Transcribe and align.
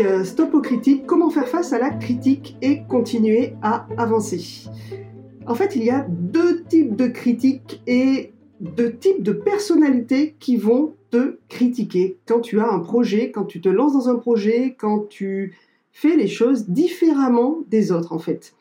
euh, 0.00 0.24
Stop 0.24 0.54
aux 0.54 0.60
critiques, 0.60 1.06
comment 1.06 1.30
faire 1.30 1.48
face 1.48 1.72
à 1.72 1.78
la 1.78 1.90
critique 1.90 2.56
et 2.62 2.82
continuer 2.88 3.54
à 3.62 3.86
avancer. 3.98 4.68
En 5.46 5.54
fait, 5.54 5.76
il 5.76 5.84
y 5.84 5.90
a 5.90 6.06
deux 6.08 6.62
types 6.64 6.96
de 6.96 7.08
critiques 7.08 7.82
et 7.86 8.32
deux 8.60 8.94
types 8.94 9.22
de 9.22 9.32
personnalités 9.32 10.34
qui 10.38 10.56
vont 10.56 10.94
te 11.10 11.38
critiquer 11.48 12.16
quand 12.26 12.40
tu 12.40 12.60
as 12.60 12.70
un 12.70 12.78
projet, 12.78 13.30
quand 13.30 13.44
tu 13.44 13.60
te 13.60 13.68
lances 13.68 13.92
dans 13.92 14.08
un 14.08 14.16
projet, 14.16 14.74
quand 14.78 15.08
tu 15.08 15.54
fais 15.92 16.16
les 16.16 16.28
choses 16.28 16.68
différemment 16.68 17.58
des 17.68 17.92
autres 17.92 18.12
en 18.12 18.18
fait. 18.18 18.54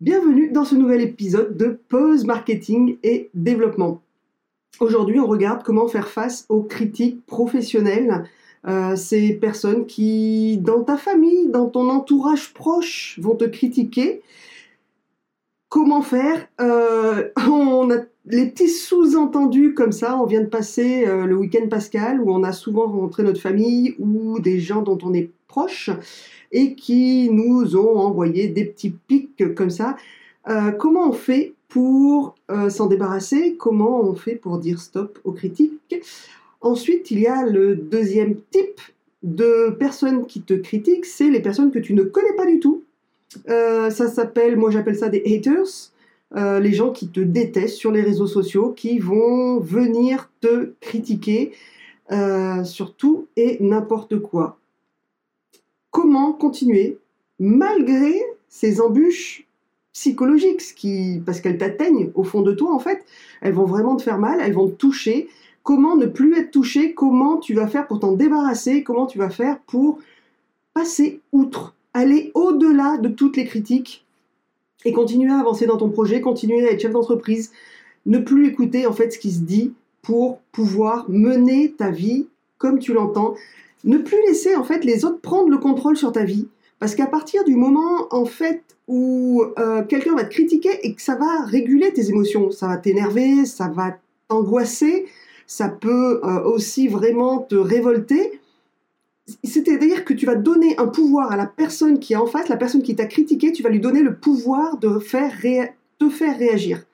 Bienvenue 0.00 0.50
dans 0.50 0.64
ce 0.64 0.74
nouvel 0.74 1.02
épisode 1.02 1.56
de 1.56 1.78
Pause 1.88 2.24
Marketing 2.24 2.98
et 3.02 3.30
Développement. 3.34 4.02
Aujourd'hui, 4.80 5.20
on 5.20 5.26
regarde 5.26 5.62
comment 5.62 5.88
faire 5.88 6.08
face 6.08 6.46
aux 6.48 6.62
critiques 6.62 7.24
professionnelles 7.26 8.24
euh, 8.68 8.94
ces 8.94 9.32
personnes 9.32 9.86
qui, 9.86 10.58
dans 10.58 10.82
ta 10.82 10.96
famille, 10.96 11.48
dans 11.48 11.68
ton 11.68 11.88
entourage 11.88 12.52
proche, 12.52 13.18
vont 13.20 13.34
te 13.34 13.44
critiquer. 13.44 14.22
Comment 15.68 16.02
faire? 16.02 16.46
Euh, 16.60 17.28
On 17.48 17.90
a 17.90 17.98
les 18.26 18.46
petits 18.46 18.68
sous-entendus 18.68 19.72
comme 19.74 19.92
ça. 19.92 20.18
On 20.18 20.26
vient 20.26 20.42
de 20.42 20.46
passer 20.46 21.06
euh, 21.06 21.24
le 21.24 21.36
week-end 21.36 21.68
pascal 21.68 22.20
où 22.20 22.32
on 22.32 22.42
a 22.42 22.52
souvent 22.52 22.86
rencontré 22.86 23.22
notre 23.22 23.40
famille 23.40 23.94
ou 23.98 24.38
des 24.40 24.60
gens 24.60 24.82
dont 24.82 24.98
on 25.02 25.14
est 25.14 25.30
proche 25.48 25.90
et 26.52 26.74
qui 26.74 27.30
nous 27.30 27.76
ont 27.76 27.96
envoyé 27.96 28.48
des 28.48 28.64
petits 28.64 28.90
pics 28.90 29.54
comme 29.54 29.70
ça. 29.70 29.96
comment 30.78 31.08
on 31.08 31.12
fait 31.12 31.54
pour 31.68 32.34
s'en 32.68 32.86
débarrasser? 32.86 33.56
Comment 33.56 34.00
on 34.00 34.14
fait 34.14 34.34
pour 34.34 34.58
dire 34.58 34.80
stop 34.80 35.18
aux 35.24 35.32
critiques? 35.32 36.02
Ensuite, 36.60 37.10
il 37.10 37.20
y 37.20 37.26
a 37.26 37.44
le 37.46 37.74
deuxième 37.74 38.36
type 38.50 38.80
de 39.22 39.70
personnes 39.70 40.26
qui 40.26 40.42
te 40.42 40.54
critiquent, 40.54 41.06
c'est 41.06 41.30
les 41.30 41.40
personnes 41.40 41.70
que 41.70 41.78
tu 41.78 41.94
ne 41.94 42.02
connais 42.02 42.34
pas 42.34 42.46
du 42.46 42.58
tout. 42.60 42.84
Euh, 43.48 43.90
ça 43.90 44.08
s'appelle, 44.08 44.56
moi 44.56 44.70
j'appelle 44.70 44.96
ça 44.96 45.08
des 45.08 45.22
haters, 45.24 45.92
euh, 46.36 46.58
les 46.60 46.72
gens 46.72 46.90
qui 46.90 47.08
te 47.08 47.20
détestent 47.20 47.76
sur 47.76 47.92
les 47.92 48.02
réseaux 48.02 48.26
sociaux, 48.26 48.72
qui 48.72 48.98
vont 48.98 49.60
venir 49.60 50.30
te 50.40 50.72
critiquer 50.80 51.52
euh, 52.12 52.64
sur 52.64 52.94
tout 52.94 53.28
et 53.36 53.56
n'importe 53.60 54.18
quoi. 54.18 54.58
Comment 55.90 56.32
continuer 56.32 56.98
malgré 57.38 58.20
ces 58.48 58.80
embûches 58.80 59.46
psychologiques, 59.92 60.62
qui, 60.76 61.20
parce 61.24 61.40
qu'elles 61.40 61.58
t'atteignent 61.58 62.10
au 62.14 62.22
fond 62.22 62.42
de 62.42 62.52
toi 62.52 62.72
en 62.72 62.78
fait, 62.78 63.04
elles 63.40 63.52
vont 63.52 63.64
vraiment 63.64 63.96
te 63.96 64.02
faire 64.02 64.18
mal, 64.18 64.40
elles 64.40 64.52
vont 64.52 64.68
te 64.68 64.74
toucher, 64.74 65.28
comment 65.70 65.94
ne 65.94 66.06
plus 66.06 66.36
être 66.36 66.50
touché, 66.50 66.94
comment 66.94 67.36
tu 67.36 67.54
vas 67.54 67.68
faire 67.68 67.86
pour 67.86 68.00
t'en 68.00 68.10
débarrasser, 68.10 68.82
comment 68.82 69.06
tu 69.06 69.18
vas 69.18 69.30
faire 69.30 69.60
pour 69.68 70.00
passer 70.74 71.20
outre, 71.30 71.76
aller 71.94 72.32
au-delà 72.34 72.98
de 72.98 73.08
toutes 73.08 73.36
les 73.36 73.44
critiques 73.44 74.04
et 74.84 74.92
continuer 74.92 75.30
à 75.30 75.38
avancer 75.38 75.66
dans 75.66 75.76
ton 75.76 75.88
projet, 75.88 76.20
continuer 76.20 76.66
à 76.66 76.72
être 76.72 76.80
chef 76.80 76.90
d'entreprise, 76.90 77.52
ne 78.04 78.18
plus 78.18 78.48
écouter 78.48 78.84
en 78.84 78.92
fait 78.92 79.12
ce 79.12 79.20
qui 79.20 79.30
se 79.30 79.42
dit 79.42 79.72
pour 80.02 80.40
pouvoir 80.50 81.08
mener 81.08 81.70
ta 81.70 81.90
vie 81.90 82.26
comme 82.58 82.80
tu 82.80 82.92
l'entends, 82.92 83.36
ne 83.84 83.98
plus 83.98 84.20
laisser 84.26 84.56
en 84.56 84.64
fait 84.64 84.84
les 84.84 85.04
autres 85.04 85.20
prendre 85.20 85.50
le 85.50 85.58
contrôle 85.58 85.96
sur 85.96 86.10
ta 86.10 86.24
vie. 86.24 86.48
Parce 86.80 86.96
qu'à 86.96 87.06
partir 87.06 87.44
du 87.44 87.54
moment 87.54 88.08
en 88.10 88.24
fait 88.24 88.64
où 88.88 89.44
euh, 89.56 89.84
quelqu'un 89.84 90.16
va 90.16 90.24
te 90.24 90.30
critiquer 90.30 90.80
et 90.82 90.96
que 90.96 91.00
ça 91.00 91.14
va 91.14 91.44
réguler 91.44 91.92
tes 91.92 92.08
émotions, 92.08 92.50
ça 92.50 92.66
va 92.66 92.76
t'énerver, 92.76 93.46
ça 93.46 93.68
va 93.68 93.98
t'angoisser, 94.26 95.06
ça 95.50 95.68
peut 95.68 96.20
euh, 96.22 96.44
aussi 96.44 96.86
vraiment 96.86 97.38
te 97.40 97.56
révolter. 97.56 98.40
C'est-à-dire 99.42 100.04
que 100.04 100.14
tu 100.14 100.24
vas 100.24 100.36
donner 100.36 100.78
un 100.78 100.86
pouvoir 100.86 101.32
à 101.32 101.36
la 101.36 101.46
personne 101.46 101.98
qui 101.98 102.12
est 102.12 102.16
en 102.16 102.28
face, 102.28 102.48
la 102.48 102.56
personne 102.56 102.84
qui 102.84 102.94
t'a 102.94 103.06
critiqué, 103.06 103.50
tu 103.50 103.60
vas 103.64 103.68
lui 103.68 103.80
donner 103.80 104.00
le 104.00 104.14
pouvoir 104.14 104.76
de 104.76 105.00
faire 105.00 105.32
te 105.98 106.08
faire 106.08 106.38
réagir. 106.38 106.84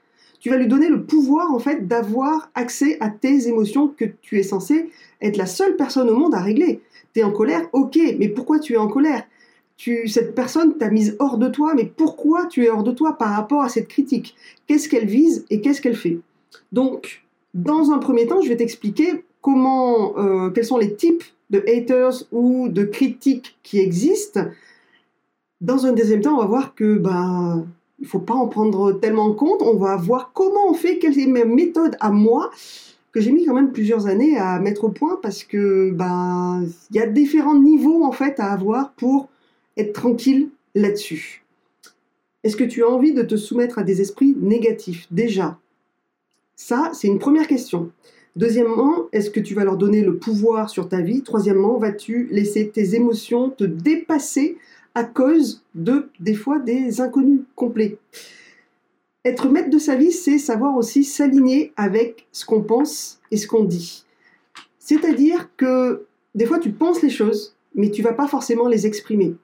Tu 0.41 0.49
vas 0.49 0.57
lui 0.57 0.69
donner 0.69 0.89
le 0.89 1.05
pouvoir 1.05 1.53
en 1.53 1.59
fait 1.59 1.87
d'avoir 1.87 2.51
accès 2.55 2.97
à 3.01 3.11
tes 3.11 3.47
émotions 3.47 3.89
que 3.89 4.07
tu 4.23 4.39
es 4.39 4.43
censé 4.43 4.89
être 5.21 5.37
la 5.37 5.45
seule 5.45 5.77
personne 5.77 6.09
au 6.09 6.17
monde 6.17 6.35
à 6.35 6.41
régler. 6.41 6.81
Tu 7.13 7.21
es 7.21 7.25
en 7.25 7.33
colère, 7.33 7.69
ok, 7.75 7.99
mais 8.19 8.29
pourquoi 8.29 8.59
tu 8.59 8.73
es 8.73 8.79
en 8.79 8.89
colère? 8.89 9.25
Cette 9.77 10.35
personne 10.35 10.79
t'a 10.79 10.89
mise 10.89 11.15
hors 11.19 11.37
de 11.37 11.49
toi, 11.49 11.75
mais 11.75 11.85
pourquoi 11.85 12.47
tu 12.47 12.65
es 12.65 12.71
hors 12.71 12.85
de 12.85 12.93
toi 12.93 13.19
par 13.19 13.37
rapport 13.37 13.61
à 13.61 13.69
cette 13.69 13.89
critique? 13.89 14.35
Qu'est-ce 14.67 14.89
qu'elle 14.89 15.09
vise 15.09 15.45
et 15.51 15.61
qu'est-ce 15.61 15.83
qu'elle 15.83 15.97
fait? 15.97 16.21
Donc, 16.73 17.26
dans 17.57 17.91
un 17.91 17.99
premier 17.99 18.27
temps, 18.27 18.43
je 18.43 18.49
vais 18.51 18.57
t'expliquer 18.57 19.25
comment, 19.41 20.19
euh, 20.19 20.51
quels 20.51 20.67
sont 20.67 20.77
les 20.77 20.95
types 20.95 21.25
de 21.49 21.65
haters 21.67 22.25
ou 22.31 22.69
de 22.69 22.85
critiques 22.85 23.57
qui 23.63 23.79
existent. 23.79 24.43
Dans 25.63 25.87
un 25.87 25.93
deuxième 25.93 26.21
temps, 26.21 26.35
on 26.35 26.41
va 26.41 26.47
voir 26.47 26.75
que 26.75 26.99
ben 26.99 27.67
il 27.99 28.07
faut 28.07 28.19
pas 28.19 28.35
en 28.35 28.47
prendre 28.47 28.93
tellement 28.93 29.25
en 29.25 29.33
compte. 29.33 29.63
On 29.63 29.77
va 29.77 29.97
voir 29.97 30.33
comment 30.35 30.69
on 30.69 30.75
fait, 30.75 30.99
quelle 30.99 31.19
est 31.19 31.27
ma 31.27 31.47
méthode 31.47 31.97
à 32.01 32.11
moi 32.11 32.51
que 33.13 33.23
j'ai 33.23 33.33
mis 33.33 33.47
quand 33.47 33.55
même 33.55 33.73
plusieurs 33.73 34.07
années 34.07 34.37
à 34.37 34.59
mettre 34.59 34.85
au 34.85 34.91
point 34.91 35.19
parce 35.23 35.43
que 35.43 35.91
ben 35.93 36.67
il 36.91 36.97
y 36.97 37.01
a 37.01 37.07
différents 37.07 37.59
niveaux 37.59 38.05
en 38.05 38.13
fait 38.13 38.39
à 38.39 38.53
avoir 38.53 38.93
pour 38.93 39.31
être 39.79 39.95
tranquille 39.95 40.51
là-dessus. 40.75 41.43
Est-ce 42.45 42.57
que 42.57 42.65
tu 42.65 42.85
as 42.85 42.89
envie 42.89 43.15
de 43.15 43.23
te 43.23 43.37
soumettre 43.37 43.79
à 43.79 43.83
des 43.83 44.03
esprits 44.03 44.37
négatifs? 44.39 45.07
Déjà 45.11 45.59
ça, 46.57 46.91
c'est 46.95 47.07
une 47.07 47.19
première 47.19 47.47
question. 47.47 47.93
Deuxièmement, 48.35 49.07
est-ce 49.13 49.31
que 49.31 49.41
tu 49.41 49.55
vas 49.55 49.65
leur 49.65 49.77
donner 49.77 50.03
le 50.03 50.17
pouvoir 50.17 50.69
sur 50.71 50.89
ta 50.89 51.01
vie? 51.01 51.23
Troisièmement, 51.23 51.79
vas-tu 51.79 52.29
laisser 52.31 52.69
tes 52.69 52.95
émotions 52.95 53.51
te 53.51 53.65
dépasser 53.65 54.57
à 54.95 55.05
cause 55.05 55.63
de, 55.75 56.09
des 56.19 56.35
fois, 56.35 56.59
des 56.59 57.01
inconnus 57.01 57.41
complets? 57.55 57.99
Être 59.25 59.49
maître 59.49 59.71
de 59.71 59.79
sa 59.79 59.97
vie, 59.97 60.13
c'est 60.13 60.39
savoir 60.39 60.77
aussi 60.77 61.05
s'aligner 61.05 61.73
avec 61.77 62.27
ce 62.33 62.47
qu'on 62.47 62.63
pense 62.63 63.21
et 63.31 63.37
ce 63.37 63.47
qu'on 63.47 63.65
dit. 63.65 64.05
C'est-à-dire 64.79 65.51
que 65.57 66.07
des 66.35 66.47
fois, 66.47 66.59
tu 66.59 66.71
penses 66.71 67.03
les 67.03 67.11
choses, 67.11 67.55
mais 67.75 67.91
tu 67.91 68.03
vas 68.03 68.13
pas 68.13 68.29
forcément 68.29 68.69
les 68.69 68.87
exprimer. 68.87 69.35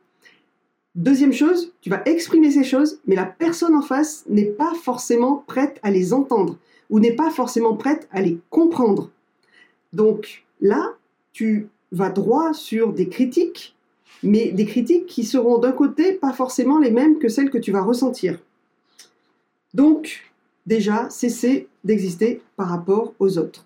Deuxième 0.95 1.33
chose, 1.33 1.73
tu 1.81 1.91
vas 1.91 2.03
exprimer 2.05 2.51
ces 2.51 2.65
choses, 2.65 3.01
mais 3.07 3.17
la 3.17 3.25
personne 3.25 3.75
en 3.75 3.83
face 3.83 4.25
n'est 4.29 4.45
pas 4.45 4.73
forcément 4.75 5.43
prête 5.47 5.81
à 5.83 5.91
les 5.91 6.13
entendre 6.13 6.59
ou 6.93 7.01
n'est 7.01 7.17
pas 7.17 7.31
forcément 7.31 7.75
prête 7.75 8.07
à 8.13 8.21
les 8.21 8.39
comprendre. 8.51 9.11
Donc 9.95 10.45
là, 10.61 10.95
tu 11.33 11.69
vas 11.91 12.11
droit 12.11 12.53
sur 12.53 12.93
des 12.93 13.09
critiques, 13.09 13.75
mais 14.23 14.53
des 14.53 14.67
critiques 14.67 15.07
qui 15.07 15.25
seront 15.25 15.57
d'un 15.59 15.73
côté 15.73 16.13
pas 16.13 16.35
forcément 16.35 16.79
les 16.79 16.91
mêmes 16.91 17.19
que 17.19 17.29
celles 17.29 17.51
que 17.51 17.57
tu 17.57 17.73
vas 17.73 17.83
ressentir. 17.83 18.39
Donc, 19.73 20.31
déjà, 20.67 21.09
cesser 21.09 21.67
d'exister 21.83 22.43
par 22.57 22.69
rapport 22.69 23.15
aux 23.19 23.39
autres. 23.39 23.65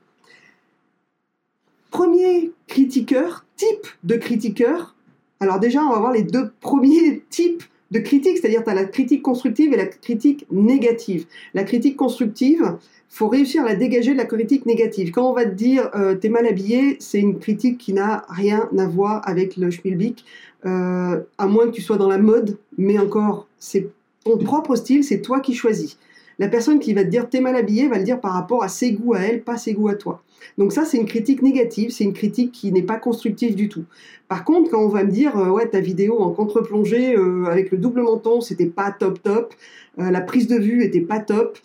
Premier 1.91 2.53
critiqueur, 2.69 3.45
type 3.57 3.89
de 4.05 4.15
critiqueur. 4.15 4.95
Alors 5.41 5.59
déjà, 5.59 5.83
on 5.83 5.91
va 5.91 5.99
voir 5.99 6.13
les 6.13 6.23
deux 6.23 6.53
premiers 6.61 7.25
types 7.31 7.65
de 7.91 7.99
critique, 7.99 8.39
c'est-à-dire 8.39 8.63
tu 8.63 8.71
as 8.71 8.75
la 8.75 8.85
critique 8.85 9.23
constructive 9.23 9.73
et 9.73 9.77
la 9.77 9.87
critique 9.87 10.47
négative. 10.51 11.27
La 11.55 11.65
critique 11.65 11.97
constructive, 11.97 12.77
faut 13.09 13.29
réussir 13.29 13.63
à 13.63 13.67
la 13.67 13.75
dégager 13.75 14.13
de 14.13 14.19
la 14.19 14.25
critique 14.25 14.67
négative. 14.67 15.11
Quand 15.11 15.31
on 15.31 15.33
va 15.33 15.45
te 15.45 15.55
dire 15.55 15.91
euh, 15.95 16.15
t'es 16.15 16.29
mal 16.29 16.47
habillé, 16.47 16.97
c'est 17.01 17.19
une 17.19 17.39
critique 17.39 17.79
qui 17.79 17.93
n'a 17.93 18.25
rien 18.29 18.69
à 18.77 18.87
voir 18.87 19.23
avec 19.25 19.57
le 19.57 19.71
schmilblick, 19.71 20.25
euh, 20.67 21.21
à 21.39 21.47
moins 21.47 21.67
que 21.67 21.73
tu 21.73 21.83
sois 21.83 21.97
dans 21.97 22.09
la 22.09 22.19
mode, 22.19 22.59
mais 22.77 22.99
encore, 22.99 23.47
c'est 23.59 23.89
ton 24.25 24.37
propre 24.39 24.75
style, 24.75 25.05
c'est 25.05 25.21
toi 25.21 25.41
qui 25.41 25.55
choisis. 25.55 25.99
La 26.39 26.49
personne 26.49 26.79
qui 26.79 26.93
va 26.93 27.05
te 27.05 27.09
dire 27.09 27.29
t'es 27.31 27.41
mal 27.41 27.57
habillé 27.57 27.89
va 27.89 27.99
le 27.99 28.05
dire 28.05 28.21
par 28.21 28.33
rapport 28.33 28.63
à 28.63 28.69
ses 28.69 28.93
goûts 28.93 29.15
à 29.15 29.21
elle, 29.21 29.43
pas 29.43 29.57
ses 29.57 29.73
goûts 29.73 29.89
à 29.89 29.95
toi. 29.95 30.23
Donc 30.59 30.73
ça, 30.73 30.85
c'est 30.85 30.99
une 30.99 31.07
critique 31.07 31.43
négative, 31.43 31.91
c'est 31.91 32.05
une 32.05 32.13
critique 32.13 32.53
qui 32.53 32.73
n'est 32.73 32.83
pas 32.83 32.97
constructive 32.97 33.55
du 33.55 33.69
tout. 33.69 33.85
Par 34.29 34.45
contre, 34.45 34.71
quand 34.71 34.83
on 34.83 34.89
va 34.89 35.05
me 35.05 35.11
dire 35.11 35.39
euh, 35.39 35.49
ouais 35.49 35.69
ta 35.69 35.81
vidéo 35.81 36.19
en 36.19 36.33
contre-plongée 36.33 37.17
euh, 37.17 37.47
avec 37.47 37.71
le 37.71 37.79
double 37.79 38.03
menton, 38.03 38.41
c'était 38.41 38.67
pas 38.67 38.91
top 38.91 39.23
top, 39.23 39.55
la 39.99 40.21
prise 40.21 40.47
de 40.47 40.57
vue 40.57 40.85
était 40.85 41.01
pas 41.01 41.21
top. 41.21 41.59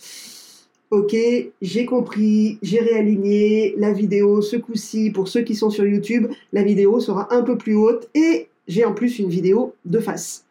Ok, 0.92 1.16
j'ai 1.62 1.86
compris, 1.86 2.60
j'ai 2.62 2.82
réaligné 2.82 3.74
la 3.78 3.94
vidéo 3.94 4.42
ce 4.42 4.58
coup-ci 4.58 5.10
pour 5.10 5.30
ceux 5.30 5.42
qui 5.42 5.56
sont 5.56 5.70
sur 5.70 5.86
YouTube, 5.86 6.28
la 6.52 6.64
vidéo 6.64 7.00
sera 7.00 7.34
un 7.34 7.44
peu 7.44 7.58
plus 7.58 7.76
haute 7.76 8.10
et 8.14 8.50
j'ai 8.68 8.84
en 8.84 8.94
plus 8.94 9.18
une 9.18 9.30
vidéo 9.30 9.74
de 9.86 10.00
face 10.00 10.46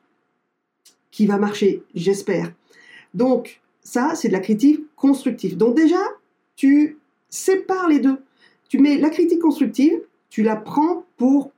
qui 1.10 1.26
va 1.26 1.36
marcher, 1.36 1.82
j'espère. 1.94 2.54
Donc 3.12 3.60
ça, 3.82 4.14
c'est 4.14 4.28
de 4.28 4.32
la 4.32 4.40
critique 4.40 4.80
constructive. 4.96 5.58
Donc 5.58 5.76
déjà, 5.76 6.00
tu 6.56 6.96
sépares 7.28 7.88
les 7.88 7.98
deux. 7.98 8.16
Tu 8.70 8.78
mets 8.78 8.96
la 8.96 9.10
critique 9.10 9.40
constructive, 9.40 10.00
tu 10.30 10.42
la 10.42 10.56
prends 10.56 11.04
pour 11.18 11.52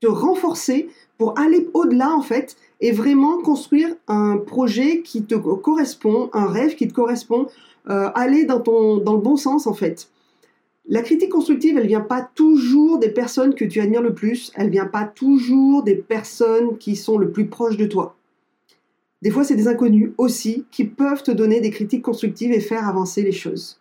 te 0.00 0.06
renforcer, 0.06 0.88
pour 1.18 1.38
aller 1.38 1.68
au-delà 1.74 2.14
en 2.14 2.22
fait, 2.22 2.56
et 2.80 2.92
vraiment 2.92 3.42
construire 3.42 3.94
un 4.08 4.38
projet 4.38 5.02
qui 5.02 5.24
te 5.24 5.34
correspond, 5.34 6.30
un 6.32 6.46
rêve 6.46 6.76
qui 6.76 6.88
te 6.88 6.94
correspond, 6.94 7.48
euh, 7.88 8.10
aller 8.14 8.44
dans, 8.44 8.60
ton, 8.60 8.96
le 8.96 9.18
bon 9.18 9.36
sens 9.36 9.66
en 9.66 9.74
fait. 9.74 10.08
La 10.88 11.02
critique 11.02 11.30
constructive, 11.30 11.78
elle 11.78 11.86
vient 11.86 12.00
pas 12.00 12.28
toujours 12.34 12.98
des 12.98 13.10
personnes 13.10 13.54
que 13.54 13.64
tu 13.64 13.80
admires 13.80 14.02
le 14.02 14.14
plus, 14.14 14.52
elle 14.56 14.70
vient 14.70 14.86
pas 14.86 15.04
toujours 15.04 15.82
des 15.82 15.94
personnes 15.94 16.78
qui 16.78 16.96
sont 16.96 17.16
le 17.16 17.30
plus 17.30 17.46
proches 17.46 17.76
de 17.76 17.86
toi. 17.86 18.16
Des 19.22 19.30
fois, 19.30 19.44
c'est 19.44 19.54
des 19.54 19.68
inconnus 19.68 20.12
aussi 20.18 20.64
qui 20.70 20.84
peuvent 20.84 21.22
te 21.22 21.30
donner 21.30 21.60
des 21.60 21.70
critiques 21.70 22.02
constructives 22.02 22.52
et 22.52 22.60
faire 22.60 22.88
avancer 22.88 23.22
les 23.22 23.32
choses. 23.32 23.80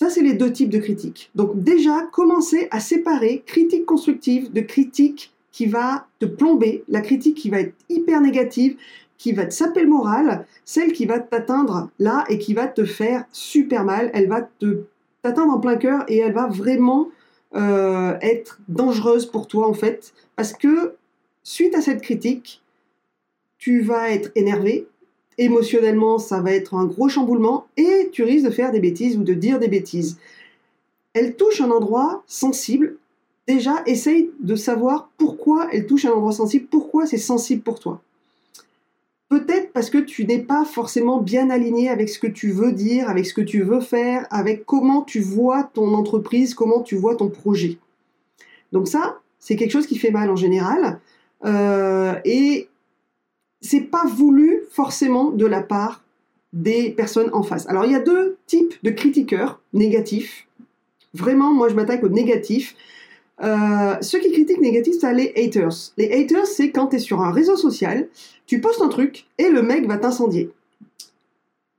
Ça, 0.00 0.10
c'est 0.10 0.22
les 0.22 0.34
deux 0.34 0.52
types 0.52 0.68
de 0.68 0.78
critiques. 0.78 1.30
Donc 1.34 1.62
déjà, 1.62 2.08
commencez 2.12 2.68
à 2.70 2.80
séparer 2.80 3.42
critique 3.46 3.86
constructive 3.86 4.52
de 4.52 4.60
critique 4.60 5.32
qui 5.52 5.66
va 5.66 6.06
te 6.18 6.26
plomber, 6.26 6.82
la 6.88 7.00
critique 7.02 7.36
qui 7.36 7.50
va 7.50 7.60
être 7.60 7.74
hyper 7.88 8.20
négative, 8.20 8.76
qui 9.22 9.32
va 9.32 9.46
te 9.46 9.54
saper 9.54 9.84
le 9.84 9.90
celle 10.64 10.92
qui 10.92 11.06
va 11.06 11.20
t'atteindre 11.20 11.90
là 12.00 12.24
et 12.28 12.38
qui 12.38 12.54
va 12.54 12.66
te 12.66 12.84
faire 12.84 13.24
super 13.30 13.84
mal, 13.84 14.10
elle 14.14 14.26
va 14.26 14.42
te 14.42 14.82
t'atteindre 15.22 15.52
en 15.52 15.60
plein 15.60 15.76
cœur 15.76 16.02
et 16.08 16.18
elle 16.18 16.32
va 16.32 16.48
vraiment 16.48 17.08
euh, 17.54 18.18
être 18.20 18.58
dangereuse 18.66 19.26
pour 19.26 19.46
toi 19.46 19.68
en 19.68 19.74
fait, 19.74 20.12
parce 20.34 20.52
que 20.52 20.96
suite 21.44 21.76
à 21.76 21.80
cette 21.80 22.02
critique, 22.02 22.64
tu 23.58 23.80
vas 23.80 24.10
être 24.10 24.32
énervé, 24.34 24.88
émotionnellement 25.38 26.18
ça 26.18 26.40
va 26.40 26.50
être 26.50 26.74
un 26.74 26.86
gros 26.86 27.08
chamboulement 27.08 27.68
et 27.76 28.08
tu 28.10 28.24
risques 28.24 28.46
de 28.46 28.50
faire 28.50 28.72
des 28.72 28.80
bêtises 28.80 29.16
ou 29.16 29.22
de 29.22 29.34
dire 29.34 29.60
des 29.60 29.68
bêtises. 29.68 30.18
Elle 31.14 31.36
touche 31.36 31.60
un 31.60 31.70
endroit 31.70 32.24
sensible. 32.26 32.96
Déjà, 33.46 33.84
essaye 33.86 34.30
de 34.40 34.56
savoir 34.56 35.10
pourquoi 35.16 35.68
elle 35.70 35.86
touche 35.86 36.06
un 36.06 36.10
endroit 36.10 36.32
sensible, 36.32 36.66
pourquoi 36.68 37.06
c'est 37.06 37.18
sensible 37.18 37.62
pour 37.62 37.78
toi? 37.78 38.02
Peut-être 39.32 39.72
parce 39.72 39.88
que 39.88 39.96
tu 39.96 40.26
n'es 40.26 40.40
pas 40.40 40.66
forcément 40.66 41.18
bien 41.18 41.48
aligné 41.48 41.88
avec 41.88 42.10
ce 42.10 42.18
que 42.18 42.26
tu 42.26 42.52
veux 42.52 42.70
dire, 42.70 43.08
avec 43.08 43.24
ce 43.24 43.32
que 43.32 43.40
tu 43.40 43.62
veux 43.62 43.80
faire, 43.80 44.26
avec 44.28 44.66
comment 44.66 45.00
tu 45.00 45.20
vois 45.20 45.70
ton 45.72 45.94
entreprise, 45.94 46.52
comment 46.52 46.82
tu 46.82 46.96
vois 46.96 47.16
ton 47.16 47.30
projet. 47.30 47.78
Donc 48.72 48.88
ça, 48.88 49.20
c'est 49.38 49.56
quelque 49.56 49.70
chose 49.70 49.86
qui 49.86 49.96
fait 49.96 50.10
mal 50.10 50.28
en 50.28 50.36
général. 50.36 51.00
Euh, 51.46 52.12
et 52.26 52.68
c'est 53.62 53.80
pas 53.80 54.04
voulu 54.04 54.64
forcément 54.70 55.30
de 55.30 55.46
la 55.46 55.62
part 55.62 56.04
des 56.52 56.90
personnes 56.90 57.30
en 57.32 57.42
face. 57.42 57.66
Alors 57.70 57.86
il 57.86 57.92
y 57.92 57.96
a 57.96 58.00
deux 58.00 58.36
types 58.46 58.74
de 58.82 58.90
critiqueurs 58.90 59.62
négatifs. 59.72 60.46
Vraiment, 61.14 61.54
moi 61.54 61.70
je 61.70 61.74
m'attaque 61.74 62.04
aux 62.04 62.10
négatifs. 62.10 62.76
Euh, 63.42 63.96
ceux 64.00 64.20
qui 64.20 64.30
critiquent 64.30 64.60
négatif, 64.60 64.94
c'est 65.00 65.12
les 65.12 65.32
haters. 65.36 65.92
Les 65.96 66.12
haters, 66.12 66.46
c'est 66.46 66.70
quand 66.70 66.88
tu 66.88 66.96
es 66.96 66.98
sur 66.98 67.20
un 67.20 67.32
réseau 67.32 67.56
social, 67.56 68.08
tu 68.46 68.60
postes 68.60 68.82
un 68.82 68.88
truc 68.88 69.26
et 69.38 69.48
le 69.48 69.62
mec 69.62 69.86
va 69.86 69.98
t'incendier. 69.98 70.50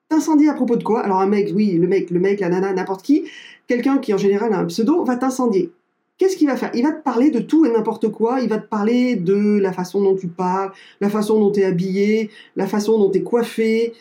T'incendier 0.09 0.49
à 0.49 0.53
propos 0.53 0.75
de 0.75 0.83
quoi? 0.83 1.01
Alors 1.01 1.21
un 1.21 1.27
mec, 1.27 1.51
oui, 1.55 1.71
le 1.73 1.87
mec, 1.87 2.09
le 2.09 2.19
mec, 2.19 2.39
la 2.39 2.49
nana, 2.49 2.73
n'importe 2.73 3.03
qui, 3.03 3.25
quelqu'un 3.67 3.97
qui 3.97 4.13
en 4.13 4.17
général 4.17 4.53
a 4.53 4.57
un 4.57 4.65
pseudo, 4.65 5.03
va 5.03 5.15
t'incendier. 5.15 5.71
Qu'est-ce 6.17 6.37
qu'il 6.37 6.47
va 6.47 6.57
faire? 6.57 6.71
Il 6.75 6.83
va 6.83 6.91
te 6.91 7.01
parler 7.01 7.31
de 7.31 7.39
tout 7.39 7.65
et 7.65 7.71
n'importe 7.71 8.09
quoi. 8.09 8.39
Il 8.41 8.49
va 8.49 8.59
te 8.59 8.67
parler 8.67 9.15
de 9.15 9.57
la 9.57 9.73
façon 9.73 10.01
dont 10.01 10.15
tu 10.15 10.27
parles, 10.27 10.71
la 11.01 11.09
façon 11.09 11.39
dont 11.39 11.51
tu 11.51 11.61
es 11.61 11.65
habillé, 11.65 12.29
la 12.55 12.67
façon 12.67 12.99
dont 12.99 13.09
tu 13.09 13.19
es 13.19 13.23
coiffé. 13.23 13.93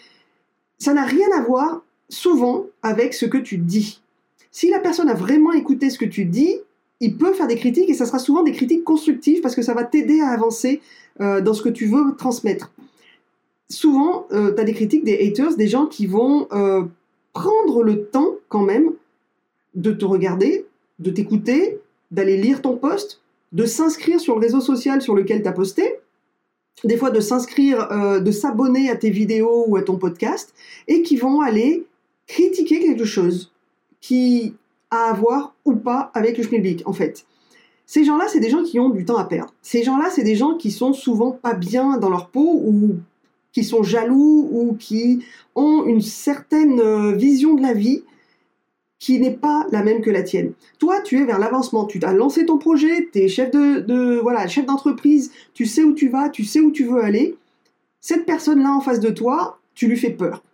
Ça 0.79 0.93
n'a 0.93 1.05
rien 1.05 1.29
à 1.35 1.41
voir 1.41 1.83
souvent 2.09 2.67
avec 2.83 3.15
ce 3.15 3.25
que 3.25 3.39
tu 3.39 3.57
dis. 3.57 4.03
Si 4.51 4.69
la 4.69 4.81
personne 4.81 5.09
a 5.09 5.15
vraiment 5.15 5.53
écouté 5.53 5.89
ce 5.89 5.99
que 5.99 6.05
tu 6.05 6.27
dis, 6.27 6.61
il 7.03 7.17
peut 7.17 7.35
faire 7.35 7.49
des 7.49 7.57
critiques 7.57 7.91
et 7.91 7.95
ça 7.95 8.07
sera 8.07 8.21
souvent 8.21 8.45
des 8.45 8.53
critiques 8.53 8.85
constructives 8.85 9.41
parce 9.41 9.57
que 9.57 9.63
ça 9.63 9.75
va 9.75 9.83
t'aider 9.83 10.21
à 10.21 10.29
avancer 10.29 10.81
euh, 11.21 11.41
dans 11.41 11.53
ce 11.53 11.61
que 11.61 11.69
tu 11.69 11.87
veux 11.87 12.15
transmettre. 12.17 12.71
Souvent, 13.69 14.27
euh, 14.31 14.55
tu 14.55 14.61
as 14.61 14.65
des 14.65 14.73
critiques, 14.73 15.03
des 15.03 15.19
haters, 15.27 15.57
des 15.57 15.67
gens 15.67 15.87
qui 15.87 16.07
vont 16.07 16.47
euh, 16.53 16.85
prendre 17.33 17.83
le 17.83 18.05
temps 18.05 18.37
quand 18.49 18.63
même 18.63 18.93
de 19.75 19.91
te 19.91 20.05
regarder, 20.05 20.65
de 21.01 21.11
t'écouter, 21.11 21.81
d'aller 22.13 22.37
lire 22.37 22.63
ton 22.63 22.77
post, 22.77 23.21
de 23.51 23.67
s'inscrire 23.67 24.21
sur 24.21 24.37
le 24.37 24.41
réseau 24.41 24.61
social 24.61 25.03
sur 25.03 25.17
lequel 25.17 25.43
tu 25.43 25.49
as 25.49 25.53
posté, 25.53 25.97
des 26.85 26.97
fois 26.97 27.11
de 27.11 27.19
s'inscrire, 27.19 28.21
de 28.21 28.31
s'abonner 28.31 28.91
à 28.91 28.97
tes 28.97 29.11
vidéos 29.11 29.65
ou 29.67 29.77
à 29.77 29.83
ton 29.83 29.97
podcast, 29.97 30.55
et 30.89 31.03
qui 31.03 31.17
vont 31.17 31.41
aller 31.41 31.85
critiquer 32.27 32.81
quelque 32.81 33.05
chose 33.05 33.51
qui 34.01 34.55
à 34.93 35.11
avoir 35.11 35.57
ou 35.65 35.75
pas 35.75 36.13
avec 36.15 36.39
le 36.39 36.45
schmilblick, 36.45 36.87
en 36.87 36.93
fait. 36.93 37.27
Ces 37.87 38.05
gens-là, 38.05 38.27
c'est 38.29 38.41
des 38.41 38.51
gens 38.51 38.63
qui 38.63 38.79
ont 38.79 38.91
du 38.91 39.05
temps 39.05 39.17
à 39.17 39.25
perdre. 39.25 39.53
Ces 39.63 39.83
gens-là, 39.83 40.11
c'est 40.11 40.23
des 40.23 40.37
gens 40.37 40.55
qui 40.55 40.71
sont 40.71 40.93
souvent 40.93 41.33
pas 41.33 41.55
bien 41.55 41.99
dans 41.99 42.11
leur 42.11 42.29
peau 42.29 42.63
ou 42.65 42.97
qui 43.53 43.65
sont 43.65 43.83
jaloux 43.83 44.49
ou 44.53 44.75
qui 44.75 45.25
ont 45.55 45.85
une 45.85 46.01
certaine 46.01 46.81
euh, 46.81 47.13
vision 47.13 47.55
de 47.55 47.63
la 47.63 47.73
vie 47.73 48.05
qui 48.99 49.19
n'est 49.19 49.33
pas 49.37 49.67
la 49.73 49.83
même 49.83 50.01
que 50.01 50.11
la 50.11 50.23
tienne. 50.23 50.53
Toi, 50.79 51.01
tu 51.01 51.19
es 51.19 51.25
vers 51.25 51.41
l'avancement, 51.41 51.87
tu 51.87 51.99
as 52.05 52.13
lancé 52.13 52.47
ton 52.47 52.57
projet, 52.57 53.09
tu 53.13 53.19
es 53.19 53.29
chef 53.29 53.51
de, 53.51 54.21
voilà, 54.21 54.47
chef 54.47 54.65
d'entreprise, 54.65 55.33
tu 55.55 55.67
sais 55.67 55.83
où 55.83 55.93
tu 55.93 56.09
vas, 56.09 56.29
tu 56.29 56.45
sais 56.45 56.61
où 56.61 56.71
tu 56.71 56.85
veux 56.85 57.03
aller. 57.03 57.37
Cette 58.01 58.27
personne-là 58.27 58.71
en 58.71 58.81
face 58.81 59.01
de 59.01 59.11
toi, 59.11 59.59
tu 59.75 59.89
lui 59.89 59.97
fais 59.97 60.11
peur. 60.11 60.45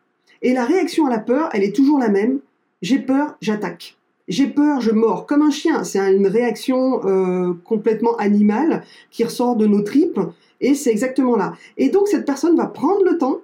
Et 0.41 0.55
la 0.55 0.65
réaction 0.65 1.07
à 1.07 1.11
la 1.11 1.19
peur, 1.19 1.51
elle 1.53 1.63
est 1.63 1.77
toujours 1.77 1.99
la 1.99 2.09
même. 2.09 2.41
J'ai 2.81 2.99
peur, 2.99 3.37
j'attaque 3.43 3.98
j'ai 4.29 4.47
peur, 4.47 4.81
je 4.81 4.91
mords 4.91 5.27
comme 5.27 5.43
un 5.43 5.51
chien. 5.51 5.85
C'est 5.85 5.99
une 5.99 6.27
réaction 6.27 7.05
euh, 7.07 7.55
complètement 7.65 8.17
animale 8.17 8.85
qui 9.11 9.25
ressort 9.25 9.57
de 9.57 9.67
nos 9.67 9.83
tripes 9.83 10.21
et 10.61 10.75
c'est 10.75 10.91
exactement 10.91 11.37
là. 11.37 11.55
Et 11.77 11.89
donc 11.89 12.09
cette 12.09 12.27
personne 12.27 12.57
va 12.57 12.67
prendre 12.67 13.05
le 13.05 13.19
temps 13.19 13.41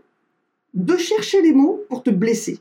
de 0.74 0.96
chercher 0.96 1.40
les 1.40 1.52
mots 1.52 1.80
pour 1.88 2.02
te 2.02 2.10
blesser. 2.10 2.58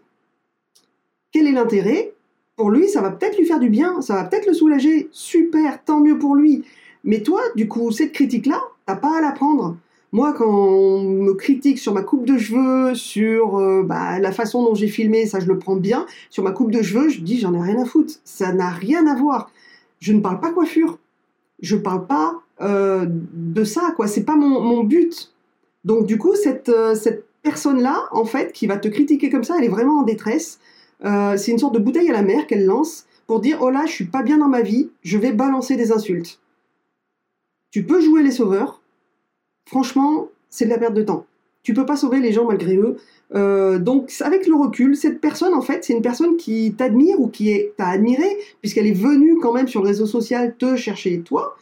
Quel 1.31 1.47
est 1.47 1.51
l'intérêt? 1.51 2.13
Pour 2.55 2.69
lui, 2.69 2.87
ça 2.87 3.01
va 3.01 3.09
peut-être 3.09 3.37
lui 3.37 3.45
faire 3.45 3.59
du 3.59 3.69
bien, 3.69 3.99
ça 4.01 4.13
va 4.13 4.23
peut-être 4.25 4.45
le 4.45 4.53
soulager. 4.53 5.09
Super, 5.11 5.83
tant 5.83 5.99
mieux 5.99 6.19
pour 6.19 6.35
lui. 6.35 6.63
Mais 7.03 7.23
toi, 7.23 7.41
du 7.55 7.67
coup, 7.67 7.91
cette 7.91 8.11
critique-là, 8.11 8.61
t'as 8.85 8.95
pas 8.95 9.17
à 9.17 9.21
la 9.21 9.31
prendre. 9.31 9.75
Moi, 10.13 10.31
quand 10.33 10.47
on 10.47 11.01
me 11.01 11.33
critique 11.33 11.79
sur 11.79 11.91
ma 11.91 12.03
coupe 12.03 12.25
de 12.25 12.37
cheveux, 12.37 12.93
sur 12.93 13.57
euh, 13.57 13.81
bah, 13.81 14.19
la 14.19 14.31
façon 14.31 14.63
dont 14.63 14.75
j'ai 14.75 14.87
filmé, 14.87 15.25
ça 15.25 15.39
je 15.39 15.47
le 15.47 15.57
prends 15.57 15.75
bien. 15.75 16.05
Sur 16.29 16.43
ma 16.43 16.51
coupe 16.51 16.69
de 16.69 16.83
cheveux, 16.83 17.09
je 17.09 17.21
dis 17.21 17.39
j'en 17.39 17.51
ai 17.55 17.59
rien 17.59 17.81
à 17.81 17.85
foutre. 17.85 18.13
Ça 18.23 18.53
n'a 18.53 18.69
rien 18.69 19.07
à 19.07 19.15
voir. 19.15 19.49
Je 19.99 20.13
ne 20.13 20.19
parle 20.19 20.39
pas 20.39 20.51
coiffure. 20.51 20.99
Je 21.63 21.75
parle 21.75 22.05
pas 22.05 22.35
euh, 22.61 23.07
de 23.09 23.63
ça, 23.63 23.91
quoi. 23.95 24.05
C'est 24.05 24.23
pas 24.23 24.35
mon, 24.35 24.83
but. 24.83 25.33
Donc 25.83 26.05
du 26.05 26.19
coup, 26.19 26.35
cette, 26.35 26.69
euh, 26.69 26.93
cette 26.93 27.25
personne-là, 27.41 28.03
en 28.11 28.25
fait, 28.25 28.53
qui 28.53 28.67
va 28.67 28.77
te 28.77 28.89
critiquer 28.89 29.31
comme 29.31 29.43
ça, 29.43 29.55
elle 29.57 29.65
est 29.65 29.69
vraiment 29.69 30.01
en 30.01 30.03
détresse. 30.03 30.59
c'est 31.01 31.51
une 31.51 31.57
sorte 31.57 31.73
de 31.73 31.79
bouteille 31.79 32.09
à 32.09 32.13
la 32.13 32.21
mer 32.21 32.45
qu'elle 32.45 32.65
lance 32.65 33.07
pour 33.25 33.39
dire 33.39 33.57
oh 33.61 33.71
là, 33.71 33.85
je 33.87 33.91
suis 33.91 34.05
pas 34.05 34.21
bien 34.21 34.37
dans 34.37 34.47
ma 34.47 34.61
vie, 34.61 34.91
je 35.01 35.17
vais 35.17 35.31
balancer 35.31 35.75
des 35.75 35.91
insultes. 35.91 36.39
Tu 37.71 37.83
peux 37.83 37.99
jouer 37.99 38.21
les 38.21 38.31
sauveurs, 38.31 38.82
franchement, 39.65 40.29
c'est 40.49 40.65
de 40.65 40.69
la 40.69 40.77
perte 40.77 40.93
de 40.93 41.03
temps. 41.03 41.25
Tu 41.63 41.73
peux 41.73 41.85
pas 41.85 41.95
sauver 41.95 42.19
les 42.19 42.33
gens 42.33 42.45
malgré 42.45 42.75
eux. 42.75 42.97
Euh, 43.35 43.79
donc, 43.79 44.11
avec 44.19 44.47
le 44.47 44.55
recul, 44.55 44.95
cette 44.95 45.21
personne, 45.21 45.53
en 45.53 45.61
fait, 45.61 45.83
c'est 45.83 45.93
une 45.93 46.01
personne 46.01 46.35
qui 46.35 46.73
t'admire 46.77 47.19
ou 47.19 47.27
qui 47.27 47.57
t'a 47.77 47.87
admiré, 47.87 48.27
puisqu'elle 48.61 48.85
est 48.85 48.91
venue 48.91 49.39
quand 49.39 49.53
même 49.53 49.67
sur 49.67 49.81
le 49.81 49.87
réseau 49.87 50.05
social 50.05 50.55
te 50.57 50.75
chercher 50.75 51.21
toi. 51.21 51.55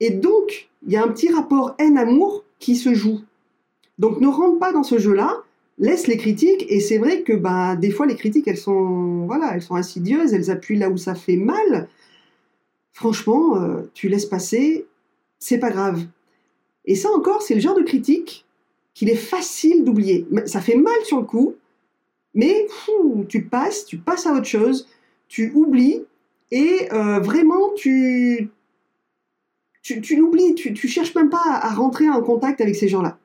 Et 0.00 0.10
donc, 0.10 0.68
il 0.86 0.92
y 0.92 0.96
a 0.96 1.02
un 1.02 1.08
petit 1.08 1.32
rapport 1.32 1.74
haine-amour 1.78 2.44
qui 2.58 2.76
se 2.76 2.94
joue. 2.94 3.20
Donc, 3.98 4.20
ne 4.20 4.28
rentre 4.28 4.58
pas 4.58 4.72
dans 4.72 4.82
ce 4.82 4.98
jeu-là, 4.98 5.42
laisse 5.78 6.06
les 6.06 6.18
critiques. 6.18 6.66
Et 6.68 6.80
c'est 6.80 6.98
vrai 6.98 7.22
que 7.22 7.32
bah, 7.32 7.76
des 7.76 7.90
fois, 7.90 8.06
les 8.06 8.16
critiques, 8.16 8.46
elles 8.46 8.58
sont, 8.58 9.24
voilà, 9.26 9.52
elles 9.54 9.62
sont 9.62 9.76
insidieuses, 9.76 10.34
elles 10.34 10.50
appuient 10.50 10.76
là 10.76 10.90
où 10.90 10.96
ça 10.98 11.14
fait 11.14 11.36
mal. 11.36 11.88
Franchement, 12.92 13.56
euh, 13.56 13.90
tu 13.94 14.08
laisses 14.08 14.26
passer, 14.26 14.86
c'est 15.38 15.58
pas 15.58 15.70
grave. 15.70 16.04
Et 16.84 16.94
ça 16.94 17.10
encore, 17.10 17.42
c'est 17.42 17.54
le 17.54 17.60
genre 17.60 17.76
de 17.76 17.82
critique 17.82 18.44
qu'il 18.94 19.10
est 19.10 19.16
facile 19.16 19.84
d'oublier. 19.84 20.26
Ça 20.46 20.60
fait 20.60 20.76
mal 20.76 20.94
sur 21.04 21.18
le 21.18 21.26
coup, 21.26 21.54
mais 22.34 22.66
tu 23.28 23.44
passes, 23.44 23.84
tu 23.86 23.98
passes 23.98 24.26
à 24.26 24.32
autre 24.32 24.46
chose, 24.46 24.88
tu 25.28 25.52
oublies, 25.54 26.02
et 26.50 26.88
euh, 26.92 27.18
vraiment, 27.20 27.72
tu, 27.74 28.50
tu, 29.82 30.16
l'oublies, 30.16 30.54
tu, 30.54 30.72
tu 30.72 30.88
cherches 30.88 31.14
même 31.14 31.30
pas 31.30 31.42
à 31.44 31.74
rentrer 31.74 32.08
en 32.08 32.22
contact 32.22 32.60
avec 32.60 32.76
ces 32.76 32.88
gens-là. 32.88 33.18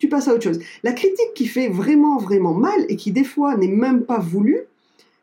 Tu 0.00 0.08
passes 0.08 0.28
à 0.28 0.34
autre 0.34 0.44
chose. 0.44 0.60
La 0.82 0.92
critique 0.92 1.34
qui 1.34 1.46
fait 1.46 1.68
vraiment, 1.68 2.18
vraiment 2.18 2.54
mal, 2.54 2.86
et 2.88 2.96
qui 2.96 3.12
des 3.12 3.24
fois 3.24 3.56
n'est 3.56 3.68
même 3.68 4.04
pas 4.04 4.18
voulue, 4.18 4.62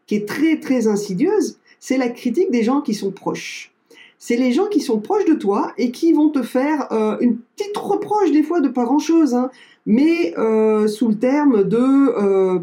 qui 0.07 0.15
est 0.15 0.27
très, 0.27 0.59
très 0.59 0.87
insidieuse, 0.87 1.57
c'est 1.79 1.97
la 1.97 2.09
critique 2.09 2.51
des 2.51 2.63
gens 2.63 2.81
qui 2.81 2.93
sont 2.93 3.11
proches 3.11 3.74
c'est 4.17 4.37
les 4.37 4.51
gens 4.51 4.67
qui 4.67 4.81
sont 4.81 4.99
proches 4.99 5.25
de 5.25 5.33
toi 5.33 5.73
et 5.77 5.91
qui 5.91 6.13
vont 6.13 6.29
te 6.29 6.41
faire 6.41 6.91
euh, 6.91 7.17
une 7.19 7.37
petite 7.37 7.77
reproche 7.77 8.31
des 8.31 8.43
fois 8.43 8.61
de 8.61 8.69
pas 8.69 8.85
grand-chose, 8.85 9.33
hein, 9.33 9.49
mais 9.85 10.33
euh, 10.37 10.87
sous 10.87 11.09
le 11.09 11.17
terme 11.17 11.63
de 11.63 11.77
euh, 11.77 12.59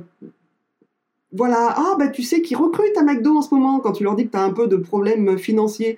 voilà, 1.32 1.74
ah 1.76 1.96
bah 1.98 2.08
tu 2.08 2.22
sais 2.22 2.42
qu'ils 2.42 2.56
recrutent 2.56 2.96
à 2.96 3.02
McDo 3.02 3.36
en 3.36 3.42
ce 3.42 3.54
moment 3.54 3.80
quand 3.80 3.92
tu 3.92 4.04
leur 4.04 4.16
dis 4.16 4.26
que 4.26 4.32
tu 4.32 4.36
as 4.36 4.42
un 4.42 4.52
peu 4.52 4.66
de 4.66 4.76
problèmes 4.76 5.38
financiers. 5.38 5.96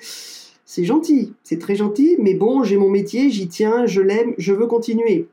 C'est 0.64 0.84
gentil, 0.84 1.32
c'est 1.42 1.58
très 1.58 1.76
gentil, 1.76 2.16
mais 2.18 2.34
bon, 2.34 2.62
j'ai 2.62 2.76
mon 2.76 2.88
métier, 2.88 3.30
j'y 3.30 3.48
tiens, 3.48 3.86
je 3.86 4.00
l'aime, 4.00 4.34
je 4.38 4.52
veux 4.52 4.66
continuer. 4.66 5.28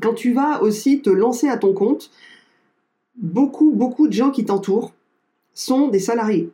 Quand 0.00 0.14
tu 0.14 0.32
vas 0.32 0.62
aussi 0.62 1.00
te 1.00 1.10
lancer 1.10 1.48
à 1.48 1.56
ton 1.56 1.72
compte, 1.72 2.10
beaucoup, 3.16 3.72
beaucoup 3.72 4.08
de 4.08 4.12
gens 4.12 4.30
qui 4.30 4.44
t'entourent 4.44 4.92
sont 5.54 5.88
des 5.88 5.98
salariés 5.98 6.50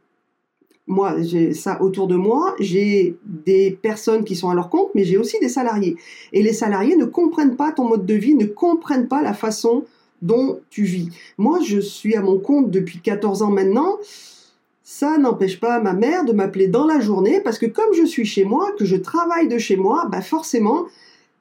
moi, 0.86 1.16
j'ai 1.20 1.52
ça 1.52 1.82
autour 1.82 2.06
de 2.06 2.14
moi, 2.14 2.54
j'ai 2.60 3.16
des 3.24 3.70
personnes 3.70 4.24
qui 4.24 4.36
sont 4.36 4.50
à 4.50 4.54
leur 4.54 4.70
compte, 4.70 4.90
mais 4.94 5.04
j'ai 5.04 5.18
aussi 5.18 5.38
des 5.40 5.48
salariés. 5.48 5.96
Et 6.32 6.42
les 6.42 6.52
salariés 6.52 6.96
ne 6.96 7.04
comprennent 7.04 7.56
pas 7.56 7.72
ton 7.72 7.88
mode 7.88 8.06
de 8.06 8.14
vie, 8.14 8.34
ne 8.34 8.46
comprennent 8.46 9.08
pas 9.08 9.22
la 9.22 9.34
façon 9.34 9.84
dont 10.22 10.60
tu 10.70 10.84
vis. 10.84 11.08
Moi, 11.38 11.58
je 11.64 11.80
suis 11.80 12.14
à 12.16 12.22
mon 12.22 12.38
compte 12.38 12.70
depuis 12.70 13.00
14 13.00 13.42
ans 13.42 13.50
maintenant. 13.50 13.96
Ça 14.84 15.18
n'empêche 15.18 15.58
pas 15.58 15.80
ma 15.80 15.92
mère 15.92 16.24
de 16.24 16.32
m'appeler 16.32 16.68
dans 16.68 16.86
la 16.86 17.00
journée 17.00 17.40
parce 17.40 17.58
que 17.58 17.66
comme 17.66 17.92
je 17.92 18.04
suis 18.04 18.24
chez 18.24 18.44
moi, 18.44 18.70
que 18.78 18.84
je 18.84 18.96
travaille 18.96 19.48
de 19.48 19.58
chez 19.58 19.76
moi, 19.76 20.06
bah 20.10 20.20
forcément, 20.20 20.86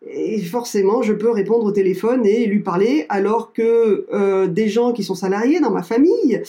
et 0.07 0.41
forcément, 0.41 1.01
je 1.03 1.13
peux 1.13 1.29
répondre 1.29 1.65
au 1.65 1.71
téléphone 1.71 2.25
et 2.25 2.45
lui 2.45 2.59
parler, 2.59 3.05
alors 3.09 3.53
que 3.53 4.07
euh, 4.13 4.47
des 4.47 4.67
gens 4.67 4.93
qui 4.93 5.03
sont 5.03 5.15
salariés 5.15 5.59
dans 5.59 5.71
ma 5.71 5.83
famille, 5.83 6.41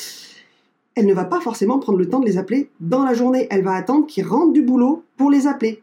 elle 0.96 1.06
ne 1.06 1.14
va 1.14 1.24
pas 1.24 1.40
forcément 1.40 1.78
prendre 1.78 1.98
le 1.98 2.08
temps 2.08 2.20
de 2.20 2.26
les 2.26 2.38
appeler 2.38 2.70
dans 2.80 3.04
la 3.04 3.14
journée. 3.14 3.46
Elle 3.50 3.62
va 3.62 3.74
attendre 3.74 4.06
qu'ils 4.06 4.26
rentrent 4.26 4.52
du 4.52 4.62
boulot 4.62 5.04
pour 5.16 5.30
les 5.30 5.46
appeler. 5.46 5.82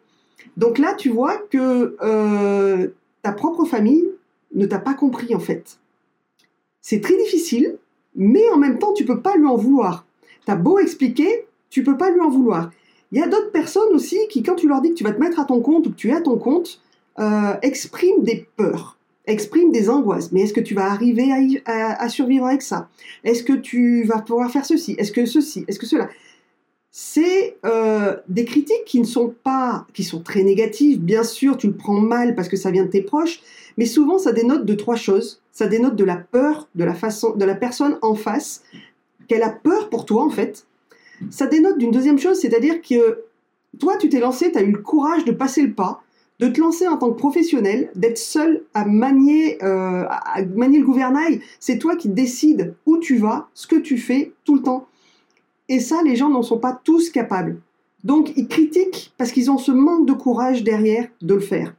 Donc 0.57 0.79
là, 0.79 0.95
tu 0.95 1.09
vois 1.09 1.37
que 1.49 1.95
euh, 2.01 2.87
ta 3.21 3.31
propre 3.31 3.63
famille 3.63 4.05
ne 4.53 4.65
t'a 4.65 4.79
pas 4.79 4.95
compris 4.95 5.33
en 5.35 5.39
fait. 5.39 5.79
C'est 6.81 6.99
très 6.99 7.15
difficile, 7.15 7.77
mais 8.15 8.49
en 8.51 8.57
même 8.57 8.79
temps, 8.79 8.93
tu 8.93 9.05
peux 9.05 9.21
pas 9.21 9.37
lui 9.37 9.45
en 9.45 9.55
vouloir. 9.55 10.05
T'as 10.45 10.55
beau 10.55 10.79
expliquer, 10.79 11.45
tu 11.69 11.83
peux 11.83 11.95
pas 11.95 12.09
lui 12.09 12.19
en 12.19 12.29
vouloir. 12.29 12.71
Il 13.11 13.19
y 13.19 13.23
a 13.23 13.27
d'autres 13.27 13.51
personnes 13.51 13.93
aussi 13.93 14.17
qui, 14.29 14.41
quand 14.41 14.55
tu 14.55 14.67
leur 14.67 14.81
dis 14.81 14.89
que 14.89 14.95
tu 14.95 15.03
vas 15.03 15.13
te 15.13 15.19
mettre 15.19 15.39
à 15.39 15.45
ton 15.45 15.61
compte 15.61 15.87
ou 15.87 15.91
que 15.91 15.95
tu 15.95 16.09
es 16.09 16.13
à 16.13 16.21
ton 16.21 16.37
compte, 16.37 16.81
euh, 17.19 17.53
expriment 17.61 18.23
des 18.23 18.47
peurs, 18.57 18.97
expriment 19.25 19.71
des 19.71 19.89
angoisses. 19.89 20.31
Mais 20.31 20.41
est-ce 20.41 20.53
que 20.53 20.61
tu 20.61 20.73
vas 20.73 20.91
arriver 20.91 21.61
à, 21.65 22.09
survivre 22.09 22.45
avec 22.45 22.61
ça? 22.61 22.89
Est-ce 23.23 23.43
que 23.43 23.53
tu 23.53 24.03
vas 24.03 24.21
pouvoir 24.21 24.51
faire 24.51 24.65
ceci? 24.65 24.95
Est-ce 24.97 25.11
que 25.11 25.25
ceci? 25.25 25.65
Est-ce 25.67 25.79
que 25.79 25.85
cela? 25.85 26.09
C'est 26.91 27.57
euh, 27.65 28.17
des 28.27 28.45
critiques 28.45 28.85
qui 28.85 28.99
ne 28.99 29.05
sont 29.05 29.33
pas, 29.43 29.87
qui 29.93 30.03
sont 30.03 30.21
très 30.21 30.43
négatives. 30.43 30.99
Bien 30.99 31.23
sûr, 31.23 31.57
tu 31.57 31.67
le 31.67 31.73
prends 31.73 31.99
mal 31.99 32.35
parce 32.35 32.49
que 32.49 32.57
ça 32.57 32.69
vient 32.69 32.83
de 32.83 32.89
tes 32.89 33.01
proches, 33.01 33.41
mais 33.77 33.85
souvent 33.85 34.19
ça 34.19 34.31
dénote 34.31 34.65
de 34.65 34.73
trois 34.75 34.95
choses. 34.95 35.41
Ça 35.51 35.67
dénote 35.67 35.95
de 35.95 36.03
la 36.03 36.17
peur 36.17 36.67
de 36.75 36.83
la 36.83 36.93
façon, 36.93 37.35
de 37.35 37.45
la 37.45 37.55
personne 37.55 37.97
en 38.01 38.15
face, 38.15 38.63
qu'elle 39.27 39.43
a 39.43 39.49
peur 39.49 39.89
pour 39.89 40.05
toi 40.05 40.23
en 40.23 40.29
fait. 40.29 40.65
Ça 41.31 41.47
dénote 41.47 41.77
d'une 41.77 41.91
deuxième 41.91 42.19
chose, 42.19 42.39
c'est-à-dire 42.39 42.81
que 42.81 43.23
toi, 43.79 43.97
tu 43.97 44.09
t'es 44.09 44.19
lancé, 44.19 44.51
tu 44.51 44.57
as 44.57 44.61
eu 44.61 44.71
le 44.71 44.81
courage 44.81 45.25
de 45.25 45.31
passer 45.31 45.61
le 45.61 45.73
pas, 45.73 46.03
de 46.39 46.47
te 46.47 46.59
lancer 46.59 46.87
en 46.87 46.97
tant 46.97 47.11
que 47.11 47.17
professionnel, 47.17 47.89
d'être 47.95 48.17
seul 48.17 48.63
à 48.73 48.85
manier, 48.85 49.63
euh, 49.63 50.05
à 50.09 50.43
manier 50.55 50.79
le 50.79 50.85
gouvernail. 50.85 51.41
C'est 51.59 51.77
toi 51.77 51.95
qui 51.95 52.09
décides 52.09 52.73
où 52.85 52.97
tu 52.97 53.17
vas, 53.17 53.47
ce 53.53 53.67
que 53.67 53.75
tu 53.75 53.97
fais 53.97 54.33
tout 54.43 54.55
le 54.55 54.61
temps. 54.61 54.87
Et 55.69 55.79
ça, 55.79 56.01
les 56.03 56.15
gens 56.15 56.29
n'en 56.29 56.41
sont 56.41 56.57
pas 56.57 56.79
tous 56.83 57.09
capables. 57.09 57.57
Donc, 58.03 58.33
ils 58.35 58.47
critiquent 58.47 59.13
parce 59.17 59.31
qu'ils 59.31 59.49
ont 59.49 59.57
ce 59.57 59.71
manque 59.71 60.05
de 60.05 60.13
courage 60.13 60.63
derrière 60.63 61.07
de 61.21 61.35
le 61.35 61.39
faire. 61.39 61.73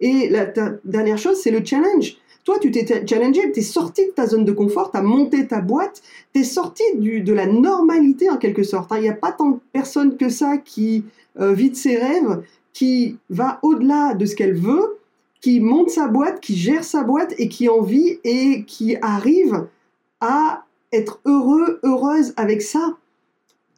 Et 0.00 0.28
la 0.28 0.46
dernière 0.84 1.18
chose, 1.18 1.38
c'est 1.40 1.50
le 1.50 1.64
challenge. 1.64 2.16
Toi, 2.44 2.58
tu 2.58 2.70
t'es 2.70 3.06
challengé, 3.06 3.52
tu 3.52 3.60
es 3.60 3.62
sorti 3.62 4.06
de 4.06 4.10
ta 4.12 4.26
zone 4.26 4.44
de 4.44 4.52
confort, 4.52 4.90
tu 4.90 4.96
as 4.96 5.02
monté 5.02 5.46
ta 5.46 5.60
boîte, 5.60 6.02
tu 6.34 6.40
es 6.40 6.44
sorti 6.44 6.82
du, 6.96 7.20
de 7.20 7.34
la 7.34 7.46
normalité 7.46 8.30
en 8.30 8.38
quelque 8.38 8.62
sorte. 8.62 8.90
Hein. 8.92 8.96
Il 8.96 9.02
n'y 9.02 9.08
a 9.10 9.14
pas 9.14 9.30
tant 9.30 9.50
de 9.50 9.58
personnes 9.72 10.16
que 10.16 10.30
ça 10.30 10.56
qui 10.56 11.04
euh, 11.38 11.54
de 11.54 11.74
ses 11.74 11.96
rêves, 11.96 12.42
qui 12.72 13.18
va 13.28 13.58
au-delà 13.62 14.14
de 14.14 14.26
ce 14.26 14.34
qu'elle 14.34 14.54
veut, 14.54 14.98
qui 15.40 15.60
monte 15.60 15.90
sa 15.90 16.08
boîte, 16.08 16.40
qui 16.40 16.56
gère 16.56 16.84
sa 16.84 17.02
boîte 17.02 17.34
et 17.38 17.48
qui 17.48 17.68
en 17.68 17.80
vit 17.80 18.18
et 18.24 18.64
qui 18.64 18.96
arrive 19.00 19.66
à 20.20 20.64
être 20.92 21.20
heureux, 21.24 21.80
heureuse 21.82 22.34
avec 22.36 22.62
ça. 22.62 22.96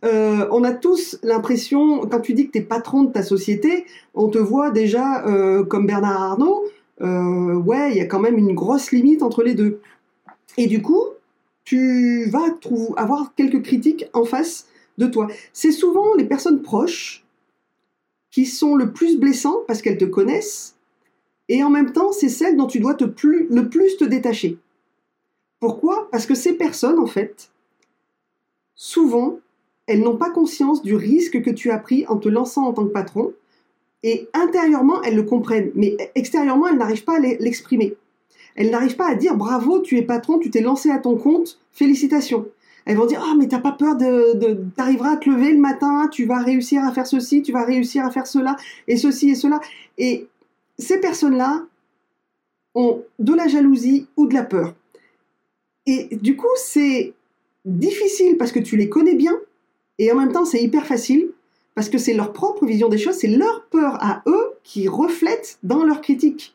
Euh, 0.04 0.48
on 0.50 0.64
a 0.64 0.72
tous 0.72 1.18
l'impression, 1.22 2.00
quand 2.08 2.20
tu 2.20 2.34
dis 2.34 2.46
que 2.46 2.52
tu 2.52 2.58
es 2.58 2.62
patron 2.62 3.04
de 3.04 3.12
ta 3.12 3.22
société, 3.22 3.86
on 4.14 4.28
te 4.28 4.38
voit 4.38 4.70
déjà 4.70 5.24
euh, 5.26 5.62
comme 5.62 5.86
Bernard 5.86 6.20
Arnault, 6.20 6.64
euh, 7.00 7.54
ouais, 7.54 7.92
il 7.92 7.96
y 7.96 8.00
a 8.00 8.06
quand 8.06 8.18
même 8.18 8.38
une 8.38 8.54
grosse 8.54 8.90
limite 8.90 9.22
entre 9.22 9.42
les 9.42 9.54
deux. 9.54 9.80
Et 10.56 10.66
du 10.66 10.82
coup, 10.82 11.04
tu 11.64 12.28
vas 12.30 12.46
avoir 12.96 13.34
quelques 13.36 13.62
critiques 13.62 14.06
en 14.12 14.24
face 14.24 14.66
de 14.98 15.06
toi. 15.06 15.28
C'est 15.52 15.72
souvent 15.72 16.14
les 16.14 16.24
personnes 16.24 16.62
proches 16.62 17.21
qui 18.32 18.46
sont 18.46 18.74
le 18.74 18.92
plus 18.92 19.18
blessants 19.18 19.60
parce 19.68 19.80
qu'elles 19.80 19.98
te 19.98 20.04
connaissent, 20.04 20.74
et 21.48 21.62
en 21.62 21.70
même 21.70 21.92
temps, 21.92 22.10
c'est 22.10 22.28
celles 22.28 22.56
dont 22.56 22.66
tu 22.66 22.80
dois 22.80 22.96
le 22.98 23.68
plus 23.68 23.96
te 23.96 24.04
détacher. 24.04 24.58
Pourquoi? 25.60 26.08
Parce 26.10 26.26
que 26.26 26.34
ces 26.34 26.54
personnes, 26.54 26.98
en 26.98 27.06
fait, 27.06 27.50
souvent, 28.74 29.38
elles 29.86 30.00
n'ont 30.00 30.16
pas 30.16 30.30
conscience 30.30 30.82
du 30.82 30.94
risque 30.94 31.42
que 31.42 31.50
tu 31.50 31.70
as 31.70 31.78
pris 31.78 32.06
en 32.06 32.16
te 32.16 32.28
lançant 32.28 32.66
en 32.66 32.72
tant 32.72 32.86
que 32.86 32.92
patron, 32.92 33.34
et 34.02 34.28
intérieurement, 34.32 35.02
elles 35.02 35.14
le 35.14 35.22
comprennent, 35.22 35.70
mais 35.74 35.96
extérieurement, 36.14 36.66
elles 36.66 36.78
n'arrivent 36.78 37.04
pas 37.04 37.18
à 37.18 37.20
l'exprimer. 37.20 37.96
Elles 38.56 38.70
n'arrivent 38.70 38.96
pas 38.96 39.08
à 39.08 39.14
dire 39.14 39.36
bravo, 39.36 39.80
tu 39.80 39.98
es 39.98 40.02
patron, 40.02 40.38
tu 40.38 40.50
t'es 40.50 40.60
lancé 40.60 40.90
à 40.90 40.98
ton 40.98 41.16
compte, 41.16 41.60
félicitations. 41.70 42.48
Elles 42.84 42.96
vont 42.96 43.06
dire 43.06 43.22
ah 43.24 43.34
mais 43.38 43.48
t'as 43.48 43.60
pas 43.60 43.72
peur 43.72 43.96
de, 43.96 44.64
t'arriveras 44.76 45.12
à 45.12 45.16
te 45.16 45.30
lever 45.30 45.52
le 45.52 45.58
matin, 45.58 46.08
tu 46.10 46.24
vas 46.24 46.38
réussir 46.38 46.84
à 46.84 46.92
faire 46.92 47.06
ceci, 47.06 47.42
tu 47.42 47.52
vas 47.52 47.64
réussir 47.64 48.04
à 48.04 48.10
faire 48.10 48.26
cela 48.26 48.56
et 48.88 48.96
ceci 48.96 49.30
et 49.30 49.34
cela. 49.34 49.60
Et 49.98 50.26
ces 50.78 50.98
personnes-là 50.98 51.64
ont 52.74 53.02
de 53.18 53.34
la 53.34 53.48
jalousie 53.48 54.06
ou 54.16 54.26
de 54.26 54.34
la 54.34 54.42
peur. 54.42 54.74
Et 55.86 56.08
du 56.16 56.36
coup 56.36 56.54
c'est 56.56 57.14
difficile 57.64 58.36
parce 58.36 58.52
que 58.52 58.58
tu 58.58 58.76
les 58.76 58.88
connais 58.88 59.14
bien 59.14 59.38
et 59.98 60.10
en 60.10 60.16
même 60.16 60.32
temps 60.32 60.44
c'est 60.44 60.62
hyper 60.62 60.86
facile 60.86 61.30
parce 61.74 61.88
que 61.88 61.98
c'est 61.98 62.14
leur 62.14 62.32
propre 62.32 62.66
vision 62.66 62.88
des 62.88 62.98
choses, 62.98 63.16
c'est 63.16 63.28
leur 63.28 63.64
peur 63.66 64.02
à 64.02 64.22
eux 64.26 64.52
qui 64.62 64.88
reflètent 64.88 65.58
dans 65.62 65.84
leur 65.84 66.00
critique. 66.00 66.54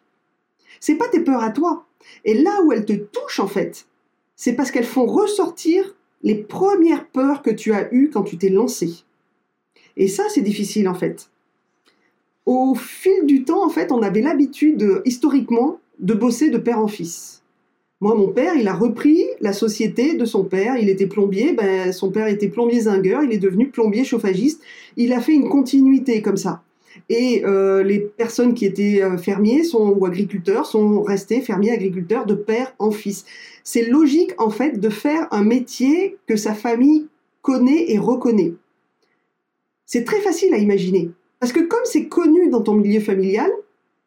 C'est 0.79 0.95
pas 0.95 1.07
tes 1.07 1.21
peurs 1.21 1.41
à 1.41 1.49
toi. 1.49 1.85
Et 2.23 2.35
là 2.35 2.61
où 2.63 2.71
elles 2.71 2.85
te 2.85 2.93
touchent 2.93 3.39
en 3.39 3.47
fait, 3.47 3.87
c'est 4.35 4.53
parce 4.53 4.71
qu'elles 4.71 4.85
font 4.85 5.05
ressortir 5.05 5.95
les 6.23 6.35
premières 6.35 7.07
peurs 7.07 7.41
que 7.41 7.49
tu 7.49 7.73
as 7.73 7.93
eues 7.93 8.09
quand 8.11 8.23
tu 8.23 8.37
t'es 8.37 8.49
lancé. 8.49 9.03
Et 9.95 10.07
ça, 10.07 10.23
c'est 10.29 10.41
difficile 10.41 10.87
en 10.87 10.93
fait. 10.93 11.29
Au 12.45 12.75
fil 12.75 13.25
du 13.25 13.43
temps, 13.43 13.65
en 13.65 13.69
fait, 13.69 13.91
on 13.91 14.01
avait 14.01 14.21
l'habitude, 14.21 15.01
historiquement, 15.03 15.79
de 15.99 16.13
bosser 16.13 16.49
de 16.49 16.57
père 16.57 16.79
en 16.79 16.87
fils. 16.87 17.43
Moi, 17.99 18.13
mon 18.13 18.27
père, 18.27 18.55
il 18.55 18.67
a 18.67 18.73
repris 18.73 19.25
la 19.41 19.53
société 19.53 20.13
de 20.15 20.23
son 20.23 20.43
père. 20.43 20.77
Il 20.77 20.87
était 20.87 21.07
plombier. 21.07 21.53
Ben, 21.53 21.91
son 21.91 22.11
père 22.11 22.27
était 22.27 22.47
plombier 22.47 22.81
zingueur. 22.81 23.23
Il 23.23 23.33
est 23.33 23.39
devenu 23.39 23.69
plombier 23.69 24.03
chauffagiste. 24.03 24.61
Il 24.97 25.13
a 25.13 25.19
fait 25.19 25.33
une 25.33 25.49
continuité 25.49 26.21
comme 26.21 26.37
ça. 26.37 26.61
Et 27.09 27.43
euh, 27.45 27.83
les 27.83 27.99
personnes 27.99 28.53
qui 28.53 28.65
étaient 28.65 29.01
euh, 29.01 29.17
fermiers 29.17 29.63
sont, 29.63 29.89
ou 29.89 30.05
agriculteurs 30.05 30.65
sont 30.65 31.01
restés 31.01 31.41
fermiers 31.41 31.71
agriculteurs 31.71 32.25
de 32.25 32.33
père 32.33 32.73
en 32.79 32.91
fils. 32.91 33.25
C'est 33.63 33.85
logique 33.85 34.33
en 34.37 34.49
fait 34.49 34.79
de 34.79 34.89
faire 34.89 35.27
un 35.31 35.43
métier 35.43 36.17
que 36.27 36.35
sa 36.35 36.53
famille 36.53 37.07
connaît 37.41 37.91
et 37.91 37.97
reconnaît. 37.97 38.53
C'est 39.85 40.03
très 40.03 40.19
facile 40.19 40.53
à 40.53 40.57
imaginer. 40.57 41.11
Parce 41.39 41.53
que 41.53 41.61
comme 41.61 41.85
c'est 41.85 42.07
connu 42.07 42.49
dans 42.49 42.61
ton 42.61 42.73
milieu 42.73 42.99
familial, 42.99 43.49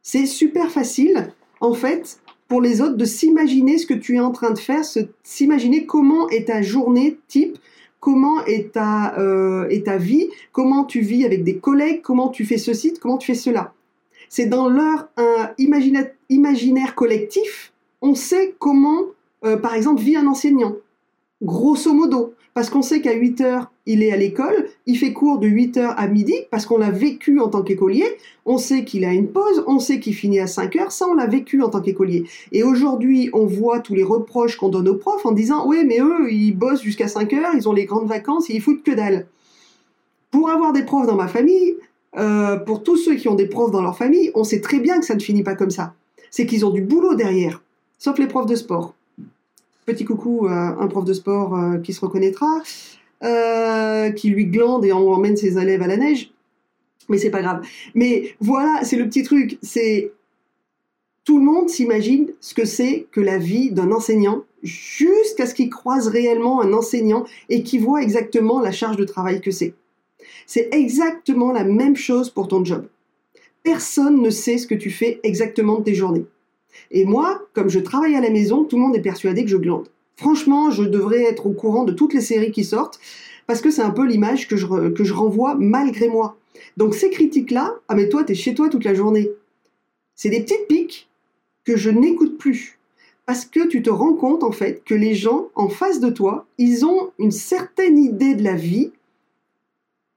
c'est 0.02 0.26
super 0.26 0.70
facile 0.70 1.32
en 1.60 1.74
fait 1.74 2.20
pour 2.48 2.60
les 2.60 2.80
autres 2.80 2.96
de 2.96 3.04
s'imaginer 3.04 3.78
ce 3.78 3.86
que 3.86 3.94
tu 3.94 4.16
es 4.16 4.20
en 4.20 4.32
train 4.32 4.50
de 4.50 4.58
faire, 4.58 4.82
s'imaginer 5.22 5.86
comment 5.86 6.28
est 6.30 6.48
ta 6.48 6.62
journée 6.62 7.18
type, 7.28 7.56
comment 8.00 8.44
est 8.46 8.72
ta, 8.72 9.18
euh, 9.18 9.68
est 9.68 9.86
ta 9.86 9.98
vie, 9.98 10.28
comment 10.52 10.84
tu 10.84 11.00
vis 11.00 11.24
avec 11.24 11.44
des 11.44 11.58
collègues, 11.58 12.00
comment 12.02 12.28
tu 12.28 12.44
fais 12.44 12.58
ceci, 12.58 12.94
comment 13.00 13.18
tu 13.18 13.28
fais 13.28 13.38
cela? 13.38 13.74
C'est 14.28 14.46
dans 14.46 14.68
leur 14.68 15.08
imaginaire 15.58 16.94
collectif, 16.94 17.72
on 18.00 18.14
sait 18.14 18.54
comment, 18.58 19.02
euh, 19.44 19.56
par 19.56 19.74
exemple, 19.74 20.00
vit 20.00 20.16
un 20.16 20.26
enseignant. 20.26 20.76
Grosso 21.42 21.92
modo, 21.92 22.34
parce 22.54 22.70
qu'on 22.70 22.82
sait 22.82 23.00
qu'à 23.00 23.12
8 23.12 23.40
heures, 23.40 23.72
il 23.92 24.04
est 24.04 24.12
à 24.12 24.16
l'école, 24.16 24.68
il 24.86 24.96
fait 24.96 25.12
cours 25.12 25.38
de 25.38 25.48
8 25.48 25.76
heures 25.76 25.94
à 25.96 26.06
midi, 26.06 26.34
parce 26.50 26.64
qu'on 26.64 26.78
l'a 26.78 26.90
vécu 26.90 27.40
en 27.40 27.48
tant 27.48 27.62
qu'écolier, 27.62 28.06
on 28.46 28.56
sait 28.56 28.84
qu'il 28.84 29.04
a 29.04 29.12
une 29.12 29.28
pause, 29.28 29.64
on 29.66 29.80
sait 29.80 29.98
qu'il 29.98 30.14
finit 30.14 30.38
à 30.38 30.46
5 30.46 30.76
heures, 30.76 30.92
ça 30.92 31.06
on 31.08 31.14
l'a 31.14 31.26
vécu 31.26 31.60
en 31.60 31.68
tant 31.68 31.80
qu'écolier. 31.80 32.24
Et 32.52 32.62
aujourd'hui, 32.62 33.30
on 33.32 33.46
voit 33.46 33.80
tous 33.80 33.94
les 33.94 34.04
reproches 34.04 34.56
qu'on 34.56 34.68
donne 34.68 34.88
aux 34.88 34.94
profs 34.94 35.26
en 35.26 35.32
disant, 35.32 35.66
oui, 35.66 35.84
mais 35.84 35.98
eux, 36.00 36.32
ils 36.32 36.52
bossent 36.52 36.82
jusqu'à 36.82 37.08
5 37.08 37.32
heures, 37.32 37.54
ils 37.54 37.68
ont 37.68 37.72
les 37.72 37.84
grandes 37.84 38.08
vacances, 38.08 38.48
ils 38.48 38.60
foutent 38.60 38.84
que 38.84 38.92
dalle. 38.92 39.26
Pour 40.30 40.50
avoir 40.50 40.72
des 40.72 40.84
profs 40.84 41.08
dans 41.08 41.16
ma 41.16 41.26
famille, 41.26 41.74
euh, 42.16 42.56
pour 42.56 42.84
tous 42.84 42.96
ceux 42.96 43.16
qui 43.16 43.28
ont 43.28 43.34
des 43.34 43.46
profs 43.46 43.72
dans 43.72 43.82
leur 43.82 43.96
famille, 43.96 44.30
on 44.36 44.44
sait 44.44 44.60
très 44.60 44.78
bien 44.78 45.00
que 45.00 45.04
ça 45.04 45.16
ne 45.16 45.20
finit 45.20 45.42
pas 45.42 45.56
comme 45.56 45.70
ça. 45.70 45.94
C'est 46.30 46.46
qu'ils 46.46 46.64
ont 46.64 46.70
du 46.70 46.82
boulot 46.82 47.16
derrière, 47.16 47.60
sauf 47.98 48.18
les 48.18 48.28
profs 48.28 48.46
de 48.46 48.54
sport 48.54 48.94
petit 49.92 50.04
coucou 50.04 50.46
à 50.48 50.80
un 50.80 50.86
prof 50.86 51.04
de 51.04 51.12
sport 51.12 51.56
euh, 51.56 51.78
qui 51.78 51.92
se 51.92 52.00
reconnaîtra, 52.00 52.46
euh, 53.22 54.10
qui 54.10 54.30
lui 54.30 54.46
glande 54.46 54.84
et 54.84 54.92
emmène 54.92 55.36
ses 55.36 55.58
élèves 55.58 55.82
à 55.82 55.86
la 55.86 55.96
neige. 55.96 56.32
Mais 57.08 57.18
c'est 57.18 57.30
pas 57.30 57.42
grave. 57.42 57.66
Mais 57.94 58.34
voilà, 58.40 58.80
c'est 58.84 58.96
le 58.96 59.06
petit 59.06 59.22
truc. 59.22 59.58
C'est 59.62 60.12
tout 61.24 61.38
le 61.38 61.44
monde 61.44 61.68
s'imagine 61.68 62.32
ce 62.40 62.54
que 62.54 62.64
c'est 62.64 63.06
que 63.12 63.20
la 63.20 63.38
vie 63.38 63.72
d'un 63.72 63.92
enseignant 63.92 64.44
jusqu'à 64.62 65.46
ce 65.46 65.54
qu'il 65.54 65.70
croise 65.70 66.08
réellement 66.08 66.60
un 66.60 66.72
enseignant 66.72 67.24
et 67.48 67.62
qu'il 67.62 67.82
voit 67.82 68.02
exactement 68.02 68.60
la 68.60 68.72
charge 68.72 68.96
de 68.96 69.04
travail 69.04 69.40
que 69.40 69.50
c'est. 69.50 69.74
C'est 70.46 70.68
exactement 70.72 71.52
la 71.52 71.64
même 71.64 71.96
chose 71.96 72.30
pour 72.30 72.48
ton 72.48 72.64
job. 72.64 72.86
Personne 73.62 74.22
ne 74.22 74.30
sait 74.30 74.58
ce 74.58 74.66
que 74.66 74.74
tu 74.74 74.90
fais 74.90 75.20
exactement 75.22 75.78
de 75.78 75.84
tes 75.84 75.94
journées. 75.94 76.26
Et 76.90 77.04
moi, 77.04 77.42
comme 77.52 77.68
je 77.68 77.78
travaille 77.78 78.16
à 78.16 78.20
la 78.20 78.30
maison, 78.30 78.64
tout 78.64 78.76
le 78.76 78.82
monde 78.82 78.96
est 78.96 79.02
persuadé 79.02 79.44
que 79.44 79.50
je 79.50 79.56
glande. 79.56 79.88
Franchement, 80.20 80.70
je 80.70 80.82
devrais 80.82 81.22
être 81.22 81.46
au 81.46 81.52
courant 81.52 81.84
de 81.84 81.92
toutes 81.92 82.12
les 82.12 82.20
séries 82.20 82.52
qui 82.52 82.62
sortent, 82.62 83.00
parce 83.46 83.62
que 83.62 83.70
c'est 83.70 83.80
un 83.80 83.90
peu 83.90 84.04
l'image 84.04 84.48
que 84.48 84.54
je, 84.54 85.12
renvoie 85.14 85.54
malgré 85.54 86.08
moi. 86.08 86.36
Donc 86.76 86.94
ces 86.94 87.08
critiques-là, 87.08 87.76
ah 87.88 87.94
mais 87.94 88.10
toi, 88.10 88.22
t'es 88.22 88.34
chez 88.34 88.52
toi 88.52 88.68
toute 88.68 88.84
la 88.84 88.92
journée. 88.92 89.30
C'est 90.14 90.28
des 90.28 90.42
petites 90.42 90.68
piques 90.68 91.08
que 91.64 91.74
je 91.74 91.88
n'écoute 91.88 92.36
plus. 92.36 92.78
Parce 93.24 93.46
que 93.46 93.66
tu 93.66 93.80
te 93.80 93.88
rends 93.88 94.12
compte 94.12 94.44
en 94.44 94.52
fait 94.52 94.84
que 94.84 94.92
les 94.92 95.14
gens 95.14 95.48
en 95.54 95.70
face 95.70 96.00
de 96.00 96.10
toi, 96.10 96.44
ils 96.58 96.84
ont 96.84 97.12
une 97.18 97.30
certaine 97.32 97.98
idée 97.98 98.34
de 98.34 98.44
la 98.44 98.56
vie 98.56 98.92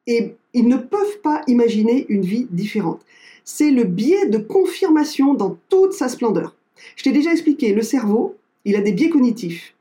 et 0.05 0.35
ils 0.53 0.67
ne 0.67 0.75
peuvent 0.75 1.21
pas 1.23 1.43
imaginer 1.47 2.05
une 2.09 2.25
vie 2.25 2.47
différente. 2.51 2.99
C'est 3.45 3.71
le 3.71 3.85
biais 3.85 4.27
de 4.27 4.37
confirmation 4.37 5.33
dans 5.33 5.57
toute 5.69 5.93
sa 5.93 6.09
splendeur. 6.09 6.57
Je 6.97 7.03
t'ai 7.03 7.13
déjà 7.13 7.31
expliqué, 7.31 7.73
le 7.73 7.83
cerveau, 7.83 8.35
il 8.65 8.75
a 8.75 8.81
des 8.81 8.91
biais 8.91 9.09
cognitifs. 9.09 9.73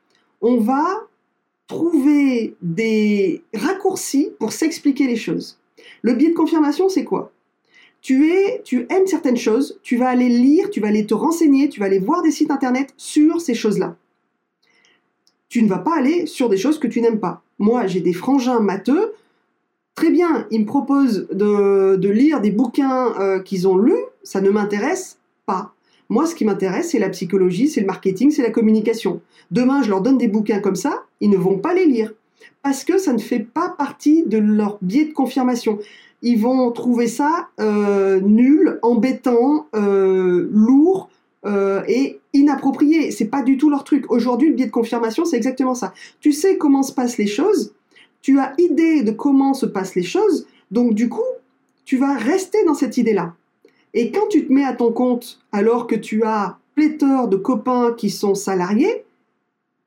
On 0.43 0.59
va 0.59 1.07
trouver 1.69 2.57
des 2.61 3.43
raccourcis 3.55 4.31
pour 4.39 4.53
s'expliquer 4.53 5.07
les 5.07 5.17
choses. 5.17 5.59
Le 6.03 6.15
biais 6.15 6.31
de 6.31 6.35
confirmation, 6.35 6.89
c'est 6.89 7.05
quoi? 7.05 7.33
Tu 8.01 8.33
es, 8.33 8.61
tu 8.65 8.87
aimes 8.91 9.07
certaines 9.07 9.37
choses, 9.37 9.79
tu 9.85 9.97
vas 9.97 10.09
aller 10.09 10.29
lire, 10.29 10.71
tu 10.71 10.81
vas 10.81 10.89
aller 10.89 11.07
te 11.07 11.15
renseigner, 11.15 11.69
tu 11.69 11.79
vas 11.79 11.87
aller 11.87 12.01
voir 12.01 12.23
des 12.23 12.33
sites 12.33 12.51
internet 12.51 12.93
sur 12.97 13.41
ces 13.41 13.55
choses-là. 13.55 13.97
Tu 15.49 15.63
ne 15.63 15.69
vas 15.69 15.79
pas 15.79 15.97
aller 15.97 16.27
sur 16.27 16.49
des 16.49 16.57
choses 16.57 16.81
que 16.81 16.89
tu 16.89 17.01
n'aimes 17.01 17.21
pas. 17.21 17.43
Moi, 17.61 17.87
j'ai 17.87 18.01
des 18.01 18.13
frangins 18.13 18.59
matheux. 18.59 19.15
Très 19.95 20.11
bien, 20.11 20.49
ils 20.51 20.63
me 20.63 20.67
proposent 20.67 21.29
de, 21.31 22.09
lire 22.09 22.41
des 22.41 22.51
bouquins 22.51 23.15
euh, 23.21 23.41
qu'ils 23.41 23.69
ont 23.69 23.77
lus, 23.77 24.05
ça 24.25 24.41
ne 24.41 24.51
m'intéresse 24.51 25.19
pas. 25.47 25.73
Moi, 26.09 26.27
ce 26.27 26.35
qui 26.35 26.45
m'intéresse, 26.45 26.91
c'est 26.91 26.99
la 26.99 27.09
psychologie, 27.09 27.69
c'est 27.69 27.81
le 27.81 27.87
marketing, 27.87 28.31
c'est 28.31 28.43
la 28.43 28.51
communication. 28.51 29.21
Demain, 29.51 29.83
je 29.83 29.91
leur 29.91 30.01
donne 30.01 30.19
des 30.19 30.29
bouquins 30.29 30.61
comme 30.61 30.77
ça, 30.77 31.05
ils 31.21 31.31
ne 31.31 31.37
vont 31.37 31.59
pas 31.59 31.75
les 31.75 31.87
lire 31.87 32.13
parce 32.63 32.85
que 32.85 32.99
ça 32.99 33.13
ne 33.13 33.19
fait 33.19 33.41
pas 33.41 33.75
partie 33.77 34.25
de 34.25 34.39
leur 34.39 34.79
biais 34.83 35.05
de 35.05 35.13
confirmation 35.13 35.79
ils 36.23 36.37
vont 36.37 36.71
trouver 36.71 37.09
ça 37.09 37.49
euh, 37.61 38.21
nul, 38.21 38.79
embêtant, 38.83 39.67
euh, 39.75 40.49
lourd 40.53 41.11
euh, 41.45 41.83
et 41.89 42.21
inapproprié. 42.33 43.11
C'est 43.11 43.27
pas 43.27 43.43
du 43.43 43.57
tout 43.57 43.69
leur 43.69 43.85
truc. 43.85 44.11
Aujourd'hui, 44.11 44.49
le 44.49 44.55
biais 44.55 44.67
de 44.67 44.71
confirmation, 44.71 45.25
c'est 45.25 45.37
exactement 45.37 45.75
ça. 45.75 45.93
Tu 46.21 46.33
sais 46.33 46.57
comment 46.57 46.85
se 46.85 46.93
passent 46.93 47.19
les 47.19 47.27
choses, 47.27 47.75
tu 48.23 48.39
as 48.39 48.55
idée 48.59 49.03
de 49.03 49.11
comment 49.11 49.53
se 49.53 49.67
passent 49.67 49.97
les 49.97 50.05
choses, 50.05 50.47
donc 50.71 50.95
du 50.95 51.09
coup, 51.09 51.21
tu 51.85 51.99
vas 51.99 52.15
rester 52.17 52.65
dans 52.65 52.75
cette 52.75 52.97
idée-là. 52.97 53.35
Et 53.95 54.11
quand 54.11 54.27
tu 54.29 54.47
te 54.47 54.53
mets 54.53 54.65
à 54.65 54.73
ton 54.73 54.93
compte, 54.93 55.41
alors 55.53 55.87
que 55.87 55.95
tu 55.95 56.25
as 56.25 56.59
pléthore 56.75 57.29
de 57.29 57.37
copains 57.37 57.93
qui 57.93 58.11
sont 58.11 58.35
salariés, 58.35 59.05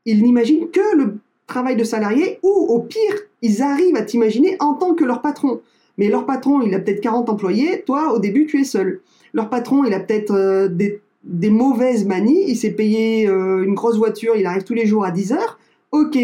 ils 0.06 0.22
n'imaginent 0.22 0.70
que 0.70 0.96
le 0.96 1.18
travail 1.48 1.76
de 1.76 1.84
salarié 1.84 2.40
ou 2.44 2.50
au 2.50 2.80
pire, 2.80 3.16
ils 3.42 3.62
arrivent 3.62 3.96
à 3.96 4.04
t'imaginer 4.04 4.56
en 4.60 4.74
tant 4.76 4.94
que 4.94 5.04
leur 5.04 5.22
patron. 5.22 5.62
Mais 5.98 6.10
leur 6.10 6.26
patron, 6.26 6.62
il 6.62 6.74
a 6.76 6.80
peut-être 6.80 7.02
40 7.02 7.30
employés, 7.30 7.84
toi, 7.86 8.14
au 8.14 8.20
début, 8.20 8.46
tu 8.46 8.60
es 8.60 8.64
seul. 8.64 9.02
Leur 9.34 9.50
patron, 9.50 9.84
il 9.84 9.94
a 9.94 10.00
peut-être 10.00 10.32
euh, 10.32 10.68
des, 10.68 11.50
mauvaises 11.50 12.06
manies, 12.06 12.44
il 12.48 12.56
s'est 12.56 12.72
payé 12.72 13.28
euh, 13.28 13.64
une 13.64 13.74
grosse 13.74 13.98
voiture, 13.98 14.36
il 14.36 14.46
arrive 14.46 14.64
tous 14.64 14.74
les 14.74 14.86
jours 14.86 15.06
à 15.06 15.12
10 15.12 15.34
heures. 15.34 15.60
Ok, 15.92 16.18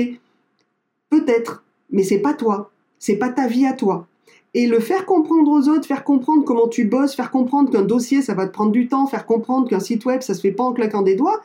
peut-être, 1.09 1.63
mais 1.89 2.03
c'est 2.03 2.19
pas 2.19 2.33
toi. 2.33 2.71
C'est 2.99 3.15
pas 3.15 3.29
ta 3.29 3.47
vie 3.47 3.65
à 3.65 3.73
toi. 3.73 4.07
Et 4.53 4.67
le 4.67 4.79
faire 4.79 5.05
comprendre 5.05 5.49
aux 5.49 5.69
autres, 5.69 5.85
faire 5.85 6.03
comprendre 6.03 6.43
comment 6.43 6.67
tu 6.67 6.83
bosses, 6.85 7.15
faire 7.15 7.31
comprendre 7.31 7.71
qu'un 7.71 7.83
dossier, 7.83 8.21
ça 8.21 8.33
va 8.33 8.47
te 8.47 8.51
prendre 8.51 8.71
du 8.71 8.87
temps, 8.87 9.07
faire 9.07 9.25
comprendre 9.25 9.69
qu'un 9.69 9.79
site 9.79 10.03
web, 10.05 10.21
ça 10.21 10.33
se 10.33 10.41
fait 10.41 10.51
pas 10.51 10.63
en 10.63 10.73
claquant 10.73 11.01
des 11.01 11.15
doigts, 11.15 11.41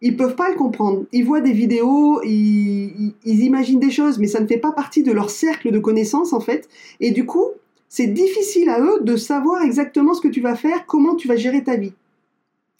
ils 0.00 0.16
peuvent 0.16 0.34
pas 0.34 0.50
le 0.50 0.56
comprendre. 0.56 1.04
Ils 1.12 1.24
voient 1.24 1.40
des 1.40 1.52
vidéos, 1.52 2.20
ils, 2.24 3.14
imaginent 3.24 3.78
des 3.78 3.90
choses, 3.90 4.18
mais 4.18 4.26
ça 4.26 4.40
ne 4.40 4.46
fait 4.46 4.58
pas 4.58 4.72
partie 4.72 5.02
de 5.02 5.12
leur 5.12 5.30
cercle 5.30 5.70
de 5.70 5.78
connaissances 5.78 6.32
en 6.32 6.40
fait. 6.40 6.68
Et 7.00 7.12
du 7.12 7.24
coup, 7.24 7.46
c'est 7.88 8.08
difficile 8.08 8.68
à 8.68 8.80
eux 8.80 8.98
de 9.02 9.16
savoir 9.16 9.62
exactement 9.62 10.14
ce 10.14 10.20
que 10.20 10.28
tu 10.28 10.40
vas 10.40 10.56
faire, 10.56 10.86
comment 10.86 11.14
tu 11.14 11.28
vas 11.28 11.36
gérer 11.36 11.62
ta 11.62 11.76
vie. 11.76 11.92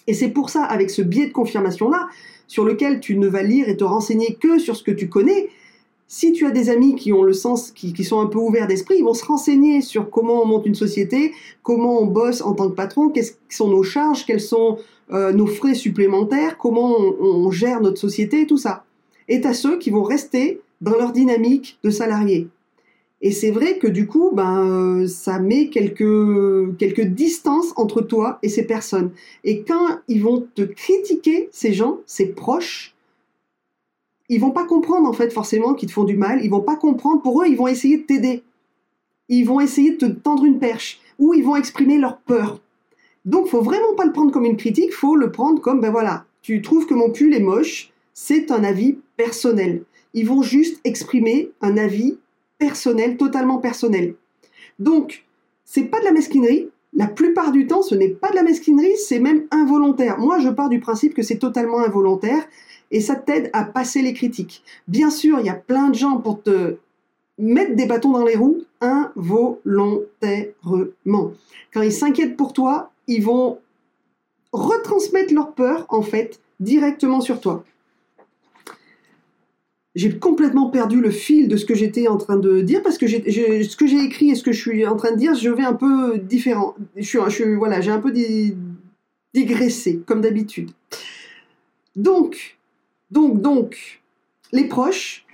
Et 0.06 0.14
c'est 0.14 0.28
pour 0.28 0.50
ça, 0.50 0.64
avec 0.64 0.90
ce 0.90 1.00
biais 1.00 1.28
de 1.28 1.32
confirmation-là, 1.32 2.08
sur 2.46 2.64
lequel 2.64 3.00
tu 3.00 3.16
ne 3.16 3.26
vas 3.26 3.42
lire 3.42 3.68
et 3.68 3.76
te 3.76 3.84
renseigner 3.84 4.34
que 4.34 4.58
sur 4.58 4.76
ce 4.76 4.82
que 4.82 4.90
tu 4.90 5.08
connais, 5.08 5.48
si 6.06 6.32
tu 6.32 6.46
as 6.46 6.50
des 6.50 6.70
amis 6.70 6.94
qui 6.94 7.12
ont 7.12 7.22
le 7.22 7.32
sens, 7.32 7.70
qui, 7.70 8.04
sont 8.04 8.20
un 8.20 8.26
peu 8.26 8.38
ouverts 8.38 8.66
d'esprit, 8.66 8.96
ils 8.98 9.04
vont 9.04 9.14
se 9.14 9.24
renseigner 9.24 9.80
sur 9.80 10.10
comment 10.10 10.42
on 10.42 10.46
monte 10.46 10.66
une 10.66 10.74
société, 10.74 11.32
comment 11.62 12.00
on 12.00 12.06
bosse 12.06 12.42
en 12.42 12.52
tant 12.52 12.68
que 12.68 12.74
patron, 12.74 13.08
quelles 13.08 13.24
sont 13.48 13.68
nos 13.68 13.82
charges, 13.82 14.26
quels 14.26 14.40
sont 14.40 14.78
euh, 15.12 15.32
nos 15.32 15.46
frais 15.46 15.74
supplémentaires, 15.74 16.58
comment 16.58 16.96
on, 16.98 17.50
gère 17.50 17.80
notre 17.80 17.98
société 17.98 18.46
tout 18.46 18.58
ça. 18.58 18.84
Et 19.28 19.44
à 19.44 19.54
ceux 19.54 19.78
qui 19.78 19.90
vont 19.90 20.02
rester 20.02 20.60
dans 20.80 20.96
leur 20.96 21.12
dynamique 21.12 21.78
de 21.82 21.90
salariés. 21.90 22.48
Et 23.22 23.30
c'est 23.30 23.50
vrai 23.50 23.78
que 23.78 23.86
du 23.86 24.06
coup, 24.06 24.30
ben, 24.34 25.06
ça 25.08 25.38
met 25.38 25.68
quelques, 25.68 26.76
quelques 26.76 27.06
distances 27.06 27.72
entre 27.76 28.02
toi 28.02 28.38
et 28.42 28.50
ces 28.50 28.66
personnes. 28.66 29.12
Et 29.44 29.62
quand 29.62 30.00
ils 30.08 30.22
vont 30.22 30.46
te 30.54 30.62
critiquer, 30.62 31.48
ces 31.50 31.72
gens, 31.72 32.00
ces 32.04 32.26
proches, 32.26 32.93
ils 34.28 34.40
vont 34.40 34.50
pas 34.50 34.64
comprendre 34.64 35.08
en 35.08 35.12
fait 35.12 35.32
forcément 35.32 35.74
qu'ils 35.74 35.88
te 35.88 35.94
font 35.94 36.04
du 36.04 36.16
mal. 36.16 36.42
Ils 36.42 36.50
vont 36.50 36.60
pas 36.60 36.76
comprendre. 36.76 37.22
Pour 37.22 37.42
eux, 37.42 37.46
ils 37.46 37.56
vont 37.56 37.68
essayer 37.68 37.98
de 37.98 38.02
t'aider. 38.02 38.42
Ils 39.28 39.44
vont 39.44 39.60
essayer 39.60 39.92
de 39.92 39.96
te 39.96 40.04
tendre 40.06 40.44
une 40.44 40.58
perche. 40.58 41.00
Ou 41.18 41.34
ils 41.34 41.44
vont 41.44 41.56
exprimer 41.56 41.98
leur 41.98 42.18
peur. 42.18 42.60
Donc, 43.24 43.48
faut 43.48 43.62
vraiment 43.62 43.94
pas 43.96 44.04
le 44.04 44.12
prendre 44.12 44.32
comme 44.32 44.44
une 44.44 44.56
critique, 44.56 44.92
faut 44.92 45.16
le 45.16 45.32
prendre 45.32 45.60
comme, 45.60 45.80
ben 45.80 45.90
voilà, 45.90 46.26
tu 46.42 46.60
trouves 46.60 46.87
que 46.87 46.94
mon 46.94 47.10
pull 47.10 47.32
est 47.32 47.40
moche, 47.40 47.90
c'est 48.12 48.50
un 48.50 48.64
avis 48.64 48.98
personnel. 49.16 49.84
Ils 50.12 50.26
vont 50.26 50.42
juste 50.42 50.80
exprimer 50.84 51.50
un 51.62 51.78
avis 51.78 52.18
personnel, 52.58 53.16
totalement 53.16 53.58
personnel. 53.58 54.14
Donc, 54.78 55.24
c'est 55.64 55.84
pas 55.84 56.00
de 56.00 56.04
la 56.04 56.12
mesquinerie. 56.12 56.68
La 56.96 57.09
plupart 57.09 57.50
du 57.50 57.66
temps, 57.66 57.83
ce 57.83 57.94
n'est 57.94 58.09
pas 58.09 58.30
de 58.30 58.37
la 58.37 58.42
mesquinerie, 58.42 58.96
c'est 58.96 59.18
même 59.18 59.44
involontaire. 59.50 60.18
Moi, 60.18 60.38
je 60.38 60.48
pars 60.48 60.68
du 60.68 60.78
principe 60.78 61.14
que 61.14 61.22
c'est 61.22 61.38
totalement 61.38 61.80
involontaire 61.80 62.46
et 62.90 63.00
ça 63.00 63.16
t'aide 63.16 63.50
à 63.52 63.64
passer 63.64 64.02
les 64.02 64.12
critiques. 64.12 64.62
Bien 64.87 65.11
sûr, 65.11 65.40
il 65.40 65.46
y 65.46 65.50
a 65.50 65.54
plein 65.54 65.88
de 65.88 65.96
gens 65.96 66.18
pour 66.18 66.42
te 66.42 66.76
mettre 67.38 67.74
des 67.74 67.87
bâtons 67.87 68.12
dans 68.12 68.24
les 68.24 68.37
roues 68.37 68.62
involontairement. 68.80 71.33
Quand 71.72 71.83
ils 71.83 71.92
s'inquiètent 71.92 72.37
pour 72.37 72.52
toi, 72.52 72.92
ils 73.09 73.24
vont 73.24 73.59
retransmettre 74.52 75.35
leur 75.35 75.52
peur, 75.52 75.87
en 75.88 76.02
fait, 76.02 76.38
directement 76.61 77.20
sur 77.20 77.40
toi. 77.40 77.64
J'ai 79.94 80.18
complètement 80.18 80.70
perdu 80.70 81.00
le 81.00 81.11
fil 81.11 81.46
de 81.46 81.57
ce 81.57 81.64
que 81.64 81.74
j'étais 81.74 82.09
en 82.09 82.16
train 82.16 82.37
de 82.37 82.62
dire 82.62 82.83
parce 82.83 82.98
que 82.98 83.07
ce 83.07 83.76
que 83.76 83.87
j'ai 83.87 84.02
écrit 84.02 84.30
et 84.30 84.35
ce 84.35 84.42
que 84.42 84.50
je 84.50 84.61
suis 84.61 84.85
en 84.87 84.96
train 84.96 85.12
de 85.12 85.16
dire, 85.16 85.35
je 85.35 85.50
vais 85.50 85.62
un 85.62 85.74
peu 85.74 86.18
différent. 86.18 86.74
Je 86.96 87.28
suis, 87.30 87.54
voilà, 87.54 87.80
j'ai 87.80 87.92
un 87.92 88.00
peu 88.00 88.12
digressé 89.33 90.02
comme 90.04 90.20
d'habitude. 90.20 90.72
Donc, 91.94 92.59
donc, 93.12 93.40
donc, 93.40 94.02
les 94.50 94.66
proches, 94.66 95.24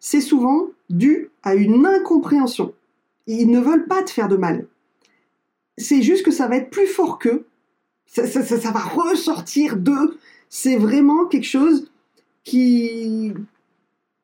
c'est 0.00 0.20
souvent 0.20 0.66
dû 0.88 1.30
à 1.44 1.54
une 1.54 1.86
incompréhension. 1.86 2.72
Ils 3.26 3.48
ne 3.48 3.60
veulent 3.60 3.86
pas 3.86 4.02
te 4.02 4.10
faire 4.10 4.28
de 4.28 4.36
mal. 4.36 4.66
C'est 5.78 6.02
juste 6.02 6.24
que 6.24 6.32
ça 6.32 6.48
va 6.48 6.56
être 6.56 6.70
plus 6.70 6.86
fort 6.86 7.18
qu'eux. 7.18 7.46
Ça, 8.06 8.22
va 8.24 8.80
ressortir 8.80 9.76
d'eux. 9.76 10.18
C'est 10.48 10.76
vraiment 10.76 11.26
quelque 11.26 11.46
chose 11.46 11.90
qui, 12.42 13.32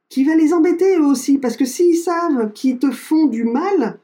qui 0.08 0.24
va 0.24 0.34
les 0.34 0.52
embêter 0.52 0.96
eux 0.96 1.06
aussi. 1.06 1.38
Parce 1.38 1.56
que 1.56 1.64
s'ils 1.64 1.96
savent 1.96 2.52
qu'ils 2.52 2.78
te 2.78 2.90
font 2.90 3.26
du 3.26 3.44
mal, 3.44 3.98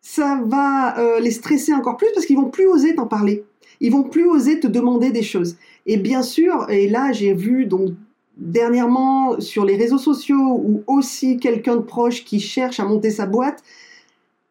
ça 0.00 0.40
va 0.44 0.98
euh, 0.98 1.20
les 1.20 1.30
stresser 1.30 1.72
encore 1.72 1.96
plus 1.96 2.08
parce 2.14 2.26
qu'ils 2.26 2.36
vont 2.36 2.50
plus 2.50 2.66
oser 2.66 2.94
t'en 2.94 3.06
parler. 3.06 3.44
Ils 3.80 3.90
vont 3.90 4.04
plus 4.04 4.26
oser 4.26 4.60
te 4.60 4.66
demander 4.66 5.10
des 5.10 5.22
choses. 5.22 5.56
Et 5.86 5.96
bien 5.96 6.22
sûr, 6.22 6.70
et 6.70 6.88
là 6.88 7.12
j'ai 7.12 7.34
vu 7.34 7.66
donc 7.66 7.90
dernièrement 8.36 9.40
sur 9.40 9.64
les 9.64 9.76
réseaux 9.76 9.98
sociaux 9.98 10.60
ou 10.62 10.82
aussi 10.86 11.38
quelqu'un 11.38 11.76
de 11.76 11.82
proche 11.82 12.24
qui 12.24 12.40
cherche 12.40 12.80
à 12.80 12.84
monter 12.84 13.10
sa 13.10 13.26
boîte, 13.26 13.62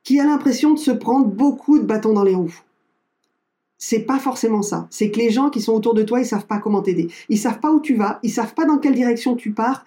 qui 0.04 0.20
a 0.20 0.26
l'impression 0.26 0.74
de 0.74 0.80
se 0.80 0.92
prendre 0.92 1.28
beaucoup 1.28 1.80
de 1.80 1.86
bâtons 1.86 2.14
dans 2.14 2.24
les 2.24 2.36
roues. 2.36 2.62
C'est 3.78 4.00
pas 4.00 4.20
forcément 4.20 4.62
ça. 4.62 4.88
C'est 4.90 5.12
que 5.12 5.20
les 5.20 5.30
gens 5.30 5.50
qui 5.50 5.62
sont 5.62 5.74
autour 5.74 5.94
de 5.94 6.04
toi, 6.04 6.20
ils 6.22 6.26
savent 6.26 6.48
pas 6.48 6.60
comment 6.60 6.82
t'aider. 6.82 7.10
Ils 7.30 7.38
savent 7.38 7.60
pas 7.60 7.72
où 7.72 7.80
tu 7.80 7.96
vas, 7.96 8.20
ils 8.24 8.32
savent 8.32 8.54
pas 8.54 8.66
dans 8.66 8.78
quelle 8.78 8.96
direction 8.96 9.36
tu 9.36 9.52
pars, 9.52 9.86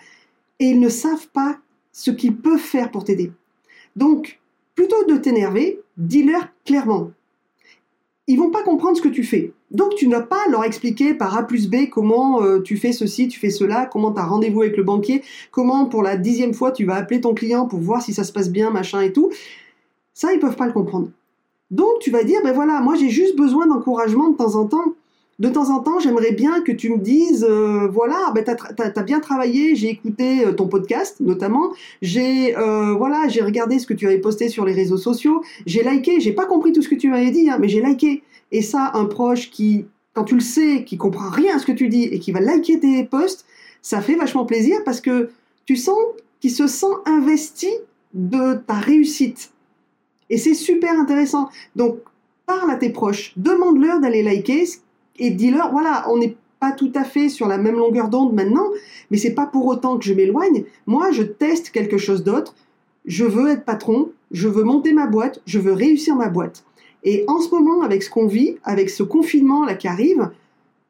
et 0.59 0.67
ils 0.67 0.81
ne 0.81 0.89
savent 0.89 1.29
pas 1.29 1.59
ce 1.93 2.11
qu'ils 2.11 2.37
peuvent 2.37 2.59
faire 2.59 2.91
pour 2.91 3.05
t'aider. 3.05 3.33
Donc, 3.95 4.41
plutôt 4.75 5.05
de 5.05 5.17
t'énerver, 5.17 5.81
dis-leur 5.97 6.49
clairement. 6.65 7.11
Ils 8.27 8.39
vont 8.39 8.51
pas 8.51 8.63
comprendre 8.63 8.97
ce 8.97 9.03
que 9.03 9.09
tu 9.09 9.23
fais. 9.23 9.53
Donc, 9.71 9.95
tu 9.95 10.09
n'as 10.09 10.21
pas 10.21 10.49
leur 10.51 10.65
expliquer 10.65 11.15
par 11.15 11.37
A 11.37 11.45
plus 11.45 11.69
B 11.69 11.89
comment 11.91 12.43
euh, 12.43 12.61
tu 12.61 12.77
fais 12.77 12.93
ceci, 12.93 13.29
tu 13.29 13.39
fais 13.39 13.51
cela, 13.51 13.87
comment 13.87 14.13
tu 14.13 14.21
as 14.21 14.25
rendez-vous 14.25 14.63
avec 14.63 14.77
le 14.77 14.83
banquier, 14.83 15.23
comment 15.51 15.87
pour 15.87 16.03
la 16.03 16.17
dixième 16.17 16.53
fois 16.53 16.73
tu 16.73 16.85
vas 16.85 16.97
appeler 16.97 17.21
ton 17.21 17.35
client 17.35 17.67
pour 17.67 17.81
voir 17.81 18.03
si 18.03 18.13
ça 18.13 18.25
se 18.25 18.33
passe 18.33 18.51
bien, 18.51 18.71
machin 18.71 19.01
et 19.01 19.13
tout 19.13 19.31
Ça, 20.13 20.33
ils 20.33 20.41
peuvent 20.41 20.57
pas 20.57 20.67
le 20.67 20.73
comprendre. 20.73 21.09
Donc, 21.71 21.99
tu 22.01 22.11
vas 22.11 22.25
dire, 22.25 22.41
ben 22.45 22.53
voilà, 22.53 22.81
moi 22.81 22.95
j'ai 22.95 23.09
juste 23.11 23.37
besoin 23.37 23.67
d'encouragement 23.67 24.29
de 24.29 24.37
temps 24.37 24.55
en 24.55 24.67
temps. 24.67 24.95
De 25.39 25.51
temps 25.51 25.69
en 25.69 25.81
temps, 25.81 25.99
j'aimerais 25.99 26.33
bien 26.33 26.63
que 26.63 26.73
tu 26.73 26.89
me 26.89 26.97
dises, 26.97 27.45
euh, 27.47 27.89
voilà, 27.89 28.33
ben 28.35 28.43
t'as 28.43 28.57
as, 28.85 29.03
bien 29.03 29.21
travaillé, 29.21 29.77
j'ai 29.77 29.91
écouté 29.91 30.47
euh, 30.47 30.53
ton 30.53 30.67
podcast 30.67 31.21
notamment, 31.21 31.73
j'ai 32.01 32.57
euh, 32.57 32.95
voilà, 32.95 33.29
j'ai 33.29 33.43
regardé 33.43 33.79
ce 33.79 33.87
que 33.87 33.93
tu 33.93 34.07
avais 34.07 34.17
posté 34.17 34.49
sur 34.49 34.65
les 34.65 34.73
réseaux 34.73 34.97
sociaux, 34.97 35.43
j'ai 35.67 35.83
liké, 35.83 36.21
j'ai 36.21 36.33
pas 36.33 36.47
compris 36.47 36.73
tout 36.73 36.81
ce 36.81 36.89
que 36.89 36.95
tu 36.95 37.11
m'avais 37.11 37.31
dit, 37.33 37.51
hein, 37.51 37.59
mais 37.61 37.69
j'ai 37.69 37.83
liké. 37.83 38.23
Et 38.51 38.63
ça, 38.63 38.93
un 38.95 39.05
proche 39.05 39.51
qui, 39.51 39.85
quand 40.15 40.25
tu 40.25 40.37
le 40.37 40.41
sais, 40.41 40.85
qui 40.85 40.97
comprend 40.97 41.29
rien 41.29 41.57
à 41.57 41.59
ce 41.59 41.67
que 41.67 41.73
tu 41.73 41.91
dis 41.91 42.05
et 42.05 42.19
qui 42.19 42.33
va 42.33 42.41
liker 42.41 42.81
tes 42.81 43.05
posts, 43.05 43.45
ça 43.83 44.01
fait 44.01 44.15
vachement 44.15 44.47
plaisir 44.47 44.79
parce 44.87 45.03
que 45.03 45.29
tu 45.67 45.77
sens 45.77 45.99
qu'il 46.41 46.51
se 46.51 46.67
sent 46.67 46.95
investi 47.05 47.69
de 48.15 48.55
ta 48.55 48.75
réussite. 48.75 49.53
Et 50.31 50.39
c'est 50.39 50.55
super 50.55 50.99
intéressant. 50.99 51.51
Donc, 51.75 51.99
parle 52.47 52.71
à 52.71 52.77
tes 52.77 52.89
proches, 52.89 53.35
demande-leur 53.37 54.01
d'aller 54.01 54.23
liker 54.23 54.65
et 55.19 55.31
dis-leur, 55.31 55.71
voilà, 55.73 56.07
on 56.11 56.19
n'est 56.19 56.37
pas 56.61 56.73
tout 56.73 56.93
à 56.95 57.05
fait 57.05 57.29
sur 57.29 57.49
la 57.49 57.59
même 57.59 57.77
longueur 57.77 58.09
d'onde 58.09 58.33
maintenant, 58.33 58.67
mais 59.11 59.19
c'est 59.19 59.35
pas 59.35 59.47
pour 59.47 59.67
autant 59.67 59.99
que 59.99 60.05
je 60.05 60.15
m'éloigne. 60.15 60.65
Moi, 60.87 61.11
je 61.11 61.23
teste 61.23 61.71
quelque 61.71 61.99
chose 61.99 62.25
d'autre. 62.25 62.55
Je 63.05 63.25
veux 63.25 63.51
être 63.51 63.65
patron, 63.65 64.11
je 64.31 64.49
veux 64.49 64.65
monter 64.65 64.93
ma 64.93 65.07
boîte, 65.07 65.41
je 65.47 65.59
veux 65.59 65.73
réussir 65.73 66.17
ma 66.17 66.29
boîte. 66.29 66.65
Et 67.05 67.25
en 67.29 67.41
ce 67.41 67.51
moment, 67.51 67.83
avec 67.83 68.03
ce 68.03 68.11
qu'on 68.11 68.27
vit, 68.27 68.57
avec 68.65 68.91
ce 68.91 69.03
confinement 69.03 69.65
là 69.65 69.75
qui 69.75 69.87
arrive, 69.87 70.31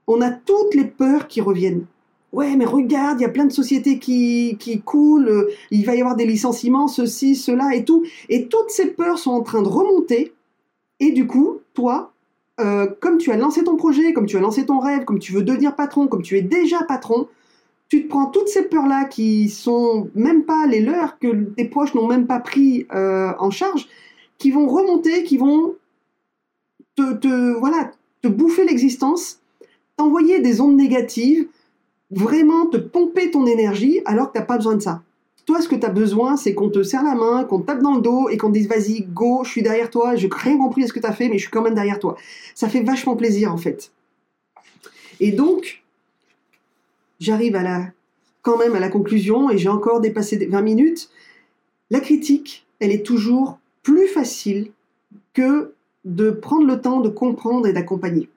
on 0.07 0.21
a 0.21 0.31
toutes 0.31 0.75
les 0.75 0.85
peurs 0.85 1.29
qui 1.29 1.41
reviennent. 1.41 1.85
Ouais, 2.33 2.57
mais 2.57 2.65
regarde, 2.65 3.21
il 3.21 3.23
y 3.23 3.27
a 3.27 3.31
plein 3.31 3.45
de 3.45 3.53
sociétés 3.53 3.99
qui, 3.99 4.57
qui 4.59 4.81
coulent, 4.81 5.49
il 5.71 5.85
va 5.85 5.95
y 5.95 6.01
avoir 6.01 6.17
des 6.17 6.27
licenciements, 6.27 6.89
ceci, 6.89 7.35
cela 7.35 7.75
et 7.75 7.85
tout. 7.85 8.05
Et 8.29 8.47
toutes 8.47 8.71
ces 8.71 8.89
peurs 8.89 9.19
sont 9.19 9.31
en 9.31 9.43
train 9.43 9.63
de 9.63 9.69
remonter. 9.69 10.33
Et 11.01 11.13
du 11.13 11.27
coup, 11.27 11.59
toi, 11.75 12.13
euh, 12.59 12.87
comme 13.01 13.19
tu 13.19 13.31
as 13.31 13.37
lancé 13.37 13.65
ton 13.65 13.77
projet, 13.77 14.13
comme 14.13 14.27
tu 14.27 14.37
as 14.37 14.41
lancé 14.41 14.65
ton 14.65 14.79
rêve, 14.79 15.05
comme 15.05 15.19
tu 15.19 15.33
veux 15.33 15.43
devenir 15.43 15.77
patron, 15.77 16.07
comme 16.09 16.23
tu 16.23 16.39
es 16.39 16.43
déjà 16.43 16.83
patron, 16.83 17.29
tu 17.89 18.05
te 18.05 18.09
prends 18.09 18.27
toutes 18.27 18.49
ces 18.49 18.63
peurs-là 18.63 19.05
qui 19.05 19.49
sont 19.49 20.11
même 20.15 20.45
pas 20.45 20.67
les 20.67 20.81
leurs, 20.81 21.19
que 21.19 21.45
tes 21.57 21.67
proches 21.67 21.95
n'ont 21.95 22.09
même 22.09 22.27
pas 22.27 22.41
pris 22.41 22.87
euh, 22.93 23.33
en 23.39 23.51
charge, 23.51 23.89
qui 24.39 24.51
vont 24.51 24.67
remonter, 24.67 25.25
qui 25.25 25.37
vont 25.37 25.75
te, 26.97 27.15
te 27.15 27.53
voilà, 27.59 27.93
te 28.23 28.29
bouffer 28.29 28.65
l'existence, 28.65 29.41
t'envoyer 29.97 30.41
des 30.41 30.61
ondes 30.61 30.77
négatives, 30.77 31.47
vraiment 32.11 32.67
te 32.67 32.77
pomper 32.77 33.31
ton 33.31 33.47
énergie 33.47 34.01
alors 34.05 34.29
que 34.29 34.33
tu 34.33 34.39
n'as 34.39 34.47
pas 34.47 34.57
besoin 34.57 34.77
de 34.77 34.83
ça. 34.83 35.03
Toi, 35.47 35.63
ce 35.63 35.69
que 35.69 35.77
tu 35.77 35.87
as 35.87 35.91
besoin, 35.91 36.37
c'est 36.37 36.55
qu'on 36.55 36.71
te 36.71 36.83
serre 36.83 37.05
la 37.05 37.15
main, 37.15 37.45
qu'on 37.45 37.61
te 37.61 37.67
tape 37.67 37.81
dans 37.81 37.95
le 37.95 38.03
dos 38.03 38.29
et 38.29 38.37
qu'on 38.37 38.49
te 38.49 38.55
dise 38.55 38.69
vas-y, 38.69 39.03
go, 39.03 39.43
je 39.45 39.51
suis 39.51 39.63
derrière 39.63 39.91
toi, 39.91 40.17
je 40.17 40.27
n'ai 40.27 40.33
rien 40.35 40.59
compris 40.59 40.83
à 40.83 40.87
ce 40.89 40.93
que 40.93 40.99
tu 40.99 41.07
as 41.07 41.13
fait, 41.13 41.29
mais 41.29 41.39
je 41.39 41.43
suis 41.43 41.51
quand 41.51 41.63
même 41.63 41.75
derrière 41.75 42.01
toi. 42.01 42.17
Ça 42.55 42.69
fait 42.69 42.83
vachement 42.83 43.15
plaisir 43.17 43.53
en 43.53 43.57
fait. 43.57 43.93
Et 45.21 45.31
donc, 45.31 45.85
j'arrive 47.21 47.55
à 47.55 47.63
la, 47.63 47.87
quand 48.43 48.59
même 48.59 48.75
à 48.75 48.81
la 48.81 48.89
conclusion 48.89 49.49
et 49.49 49.57
j'ai 49.57 49.69
encore 49.69 50.01
dépassé 50.01 50.45
20 50.45 50.61
minutes. 50.63 51.11
La 51.91 52.01
critique, 52.01 52.67
elle 52.81 52.91
est 52.91 53.07
toujours 53.07 53.59
plus 53.85 54.09
facile 54.09 54.73
que 55.33 55.73
de 56.05 56.31
prendre 56.31 56.67
le 56.67 56.81
temps 56.81 57.01
de 57.01 57.09
comprendre 57.09 57.67
et 57.67 57.73
d'accompagner. 57.73 58.29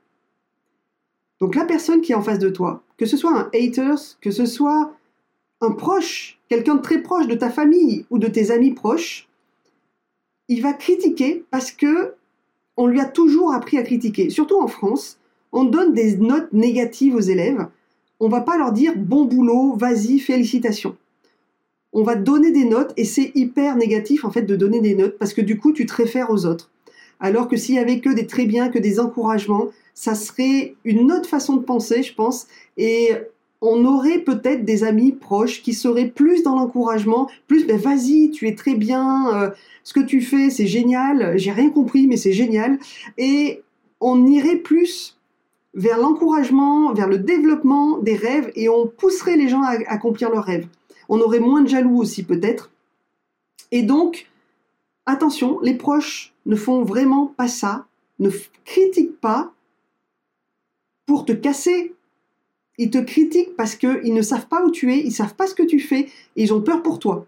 Donc 1.40 1.56
la 1.56 1.66
personne 1.66 2.02
qui 2.02 2.12
est 2.12 2.16
en 2.16 2.22
face 2.22 2.40
de 2.40 2.50
toi, 2.50 2.84
que 2.98 3.06
ce 3.06 3.18
soit 3.18 3.38
un 3.38 3.50
haters, 3.54 4.20
que 4.22 4.32
ce 4.32 4.46
soit 4.46 4.94
un 5.62 5.72
proche, 5.72 6.39
quelqu'un 6.50 6.76
de 6.76 6.82
très 6.82 7.02
proche 7.02 7.28
de 7.28 7.36
ta 7.36 7.50
famille 7.50 8.06
ou 8.10 8.18
de 8.18 8.28
tes 8.28 8.52
amis 8.52 8.72
proches, 8.72 9.28
il 10.48 10.62
va 10.62 10.74
critiquer 10.74 11.46
parce 11.52 11.72
que 11.72 12.16
on 12.76 12.88
lui 12.88 13.00
a 13.00 13.06
toujours 13.06 13.54
appris 13.54 13.78
à 13.78 13.84
critiquer. 13.84 14.30
Surtout 14.30 14.60
en 14.60 14.68
France, 14.68 15.20
on 15.52 15.64
donne 15.64 15.94
des 15.94 16.18
notes 16.18 16.52
négatives 16.54 17.16
aux 17.16 17.20
élèves. 17.20 17.68
On 18.20 18.30
va 18.30 18.42
pas 18.42 18.58
leur 18.58 18.72
dire 18.72 18.94
bon 18.98 19.26
boulot, 19.26 19.76
vas-y, 19.76 20.20
félicitations. 20.20 20.96
On 21.92 22.04
va 22.04 22.16
donner 22.16 22.52
des 22.52 22.66
notes 22.66 22.94
et 22.98 23.06
c'est 23.06 23.32
hyper 23.36 23.76
négatif 23.76 24.24
en 24.24 24.32
fait 24.32 24.44
de 24.44 24.56
donner 24.56 24.80
des 24.80 24.96
notes 24.96 25.18
parce 25.18 25.34
que 25.34 25.42
du 25.42 25.58
coup 25.58 25.74
tu 25.74 25.86
te 25.86 25.94
réfères 25.94 26.30
aux 26.30 26.46
autres. 26.46 26.72
Alors 27.20 27.48
que 27.48 27.58
s'il 27.58 27.76
y 27.76 27.80
avait 27.80 28.00
que 28.00 28.14
des 28.14 28.28
très 28.28 28.46
bien, 28.46 28.70
que 28.70 28.80
des 28.80 29.00
encouragements, 29.00 29.68
ça 29.94 30.16
serait 30.16 30.76
une 30.86 31.12
autre 31.12 31.28
façon 31.28 31.58
de 31.58 31.64
penser, 31.64 32.04
je 32.04 32.14
pense, 32.14 32.48
et 32.78 33.12
on 33.62 33.84
aurait 33.86 34.20
peut-être 34.20 34.64
des 34.64 34.84
amis 34.84 35.12
proches 35.12 35.62
qui 35.62 35.74
seraient 35.74 36.08
plus 36.08 36.44
dans 36.44 36.56
l'encouragement, 36.56 37.30
plus 37.48 37.66
ben 37.66 37.78
vas-y, 37.78 38.32
tu 38.32 38.48
es 38.48 38.56
très 38.56 38.76
bien, 38.76 39.34
euh, 39.34 39.50
ce 39.84 39.94
que 39.94 40.00
tu 40.00 40.22
fais, 40.22 40.50
c'est 40.50 40.68
génial, 40.68 41.38
j'ai 41.38 41.52
rien 41.52 41.70
compris, 41.70 42.08
mais 42.08 42.18
c'est 42.18 42.32
génial, 42.32 42.80
et 43.18 43.62
on 44.00 44.26
irait 44.26 44.56
plus 44.56 45.18
vers 45.74 45.98
l'encouragement, 45.98 46.94
vers 46.94 47.08
le 47.08 47.20
développement 47.20 47.98
des 47.98 48.16
rêves, 48.16 48.52
et 48.56 48.70
on 48.70 48.88
pousserait 48.88 49.38
les 49.38 49.50
gens 49.50 49.62
à 49.62 49.72
accomplir 49.88 50.30
leurs 50.30 50.46
rêves. 50.46 50.68
On 51.10 51.20
aurait 51.20 51.40
moins 51.40 51.62
de 51.62 51.68
jaloux 51.68 51.98
aussi 51.98 52.24
peut-être. 52.24 52.72
Et 53.72 53.84
donc, 53.84 54.28
attention, 55.06 55.60
les 55.62 55.76
proches 55.76 56.34
ne 56.46 56.56
font 56.56 56.84
vraiment 56.84 57.28
pas 57.28 57.48
ça, 57.48 57.86
ne 58.20 58.30
critiquent 58.66 59.20
pas 59.20 59.52
pour 61.06 61.26
te 61.26 61.32
casser. 61.32 61.94
Ils 62.80 62.90
te 62.90 62.98
critiquent 62.98 63.56
parce 63.56 63.76
qu'ils 63.76 64.14
ne 64.14 64.24
savent 64.24 64.48
pas 64.48 64.66
où 64.66 64.72
tu 64.72 64.92
es, 64.92 64.98
ils 64.98 65.12
savent 65.12 65.36
pas 65.36 65.46
ce 65.46 65.54
que 65.54 65.62
tu 65.62 65.80
fais, 65.80 66.08
et 66.36 66.44
ils 66.44 66.54
ont 66.54 66.62
peur 66.62 66.82
pour 66.82 66.98
toi. 66.98 67.28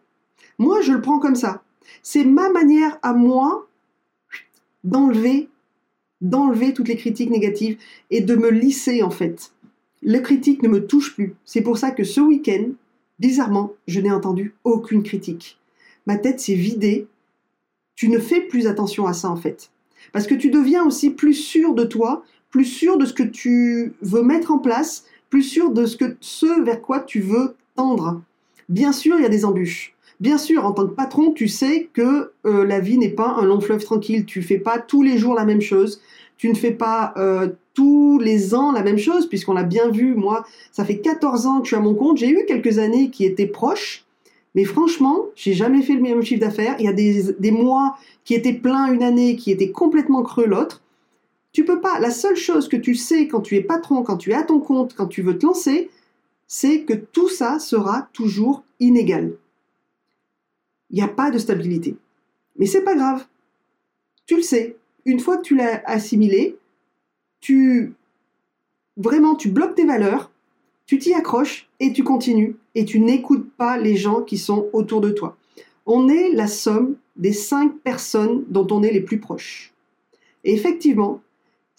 Moi, 0.58 0.82
je 0.82 0.92
le 0.92 1.02
prends 1.02 1.20
comme 1.20 1.36
ça. 1.36 1.62
C'est 2.02 2.24
ma 2.24 2.50
manière 2.50 2.98
à 3.04 3.14
moi 3.14 3.68
d'enlever 4.84 5.48
d'enlever 6.22 6.74
toutes 6.74 6.88
les 6.88 6.98
critiques 6.98 7.32
négatives 7.32 7.78
et 8.12 8.22
de 8.22 8.36
me 8.36 8.50
lisser 8.50 9.02
en 9.02 9.10
fait. 9.10 9.54
Les 10.04 10.22
critiques 10.22 10.62
ne 10.62 10.68
me 10.68 10.86
touchent 10.86 11.16
plus. 11.16 11.36
C'est 11.46 11.62
pour 11.62 11.80
ça 11.80 11.90
que 11.90 12.04
ce 12.04 12.22
week-end, 12.22 12.70
bizarrement, 13.20 13.74
je 13.88 14.00
n'ai 14.00 14.12
entendu 14.12 14.54
aucune 14.64 15.02
critique. 15.02 15.60
Ma 16.06 16.18
tête 16.18 16.40
s'est 16.40 16.54
vidée 16.54 17.08
tu 18.02 18.10
ne 18.10 18.18
fais 18.18 18.42
plus 18.42 18.66
attention 18.66 19.06
à 19.06 19.14
ça 19.14 19.30
en 19.30 19.36
fait. 19.36 19.70
Parce 20.12 20.26
que 20.26 20.34
tu 20.34 20.50
deviens 20.50 20.84
aussi 20.84 21.12
plus 21.12 21.36
sûr 21.36 21.76
de 21.76 21.84
toi, 21.84 22.24
plus 22.50 22.66
sûr 22.66 22.98
de 22.98 23.06
ce 23.06 23.14
que 23.14 23.22
tu 23.22 23.94
veux 24.02 24.24
mettre 24.24 24.50
en 24.50 24.58
place, 24.58 25.06
plus 25.32 25.42
sûr 25.42 25.72
de 25.72 25.88
ce, 25.88 25.98
que, 25.98 26.16
ce 26.20 26.62
vers 26.64 26.82
quoi 26.82 27.00
tu 27.00 27.22
veux 27.22 27.56
tendre. 27.76 28.22
Bien 28.70 28.92
sûr, 28.92 29.16
il 29.18 29.24
y 29.24 29.26
a 29.26 29.30
des 29.30 29.46
embûches. 29.46 29.96
Bien 30.20 30.38
sûr, 30.38 30.66
en 30.66 30.72
tant 30.72 30.86
que 30.86 30.94
patron, 30.94 31.32
tu 31.32 31.48
sais 31.48 31.90
que 31.94 32.32
euh, 32.46 32.64
la 32.64 32.80
vie 32.80 33.00
n'est 33.00 33.10
pas 33.10 33.30
un 33.30 33.46
long 33.46 33.60
fleuve 33.60 33.84
tranquille. 33.84 34.26
Tu 34.26 34.44
fais 34.44 34.60
pas 34.60 34.78
tous 34.78 35.02
les 35.02 35.18
jours 35.18 35.34
la 35.34 35.46
même 35.46 35.62
chose. 35.62 36.00
Tu 36.38 36.48
ne 36.48 36.54
fais 36.54 36.72
pas 36.72 37.14
euh, 37.18 37.50
tous 37.74 38.20
les 38.20 38.54
ans 38.54 38.72
la 38.72 38.84
même 38.84 39.00
chose, 39.00 39.28
puisqu'on 39.28 39.54
l'a 39.54 39.64
bien 39.64 39.90
vu. 39.90 40.14
Moi, 40.14 40.46
ça 40.72 40.86
fait 40.86 41.00
14 41.00 41.48
ans 41.48 41.60
que 41.60 41.66
je 41.66 41.70
suis 41.70 41.76
à 41.76 41.80
mon 41.80 41.96
compte. 41.96 42.18
J'ai 42.18 42.30
eu 42.30 42.46
quelques 42.46 42.78
années 42.78 43.10
qui 43.10 43.26
étaient 43.26 43.48
proches, 43.48 44.06
mais 44.54 44.66
franchement, 44.66 45.26
j'ai 45.36 45.54
jamais 45.54 45.82
fait 45.82 45.94
le 45.94 46.02
même 46.02 46.22
chiffre 46.22 46.42
d'affaires. 46.42 46.76
Il 46.78 46.86
y 46.86 46.90
a 46.90 46.94
des, 46.94 47.52
mois 47.52 47.98
qui 48.26 48.36
étaient 48.36 48.54
pleins 48.54 48.92
une 48.94 49.04
année, 49.04 49.36
qui 49.36 49.50
étaient 49.52 49.72
complètement 49.72 50.24
creux 50.24 50.46
l'autre. 50.46 50.81
Tu 51.54 51.66
peux 51.66 51.82
pas. 51.82 52.00
La 52.00 52.12
seule 52.12 52.36
chose 52.36 52.70
que 52.70 52.78
tu 52.78 52.96
sais 52.96 53.28
quand 53.28 53.42
tu 53.42 53.56
es 53.56 53.62
patron, 53.62 54.04
quand 54.04 54.18
tu 54.18 54.32
es 54.32 54.36
à 54.36 54.44
ton 54.44 54.60
compte, 54.60 54.96
quand 54.96 55.08
tu 55.08 55.22
veux 55.22 55.38
te 55.38 55.46
lancer, 55.46 55.90
c'est 56.48 56.84
que 56.84 56.94
tout 56.94 57.30
ça 57.30 57.60
sera 57.60 58.10
toujours 58.14 58.64
inégal. 58.80 59.34
Il 60.90 60.96
n'y 60.96 61.02
a 61.02 61.08
pas 61.08 61.32
de 61.32 61.38
stabilité. 61.38 61.96
Mais 62.58 62.66
c'est 62.66 62.84
pas 62.84 62.96
grave. 62.96 63.26
Tu 64.26 64.36
le 64.36 64.42
sais. 64.42 64.78
Une 65.06 65.20
fois 65.20 65.38
que 65.38 65.44
tu 65.44 65.56
l'as 65.56 65.82
assimilé, 65.86 66.58
tu 67.40 67.94
vraiment 68.98 69.36
tu 69.36 69.50
bloques 69.50 69.76
tes 69.76 69.86
valeurs 69.86 70.32
tu 70.92 70.98
t'y 70.98 71.14
accroches 71.14 71.70
et 71.80 71.94
tu 71.94 72.04
continues 72.04 72.58
et 72.76 72.84
tu 72.84 73.00
n'écoutes 73.00 73.50
pas 73.54 73.78
les 73.78 73.96
gens 73.96 74.24
qui 74.24 74.38
sont 74.38 74.68
autour 74.74 75.00
de 75.00 75.10
toi. 75.10 75.38
On 75.86 76.10
est 76.10 76.34
la 76.34 76.48
somme 76.48 76.98
des 77.16 77.32
cinq 77.32 77.78
personnes 77.80 78.44
dont 78.50 78.68
on 78.72 78.84
est 78.84 78.92
les 78.92 79.00
plus 79.00 79.18
proches. 79.18 79.74
Et 80.44 80.54
effectivement, 80.54 81.22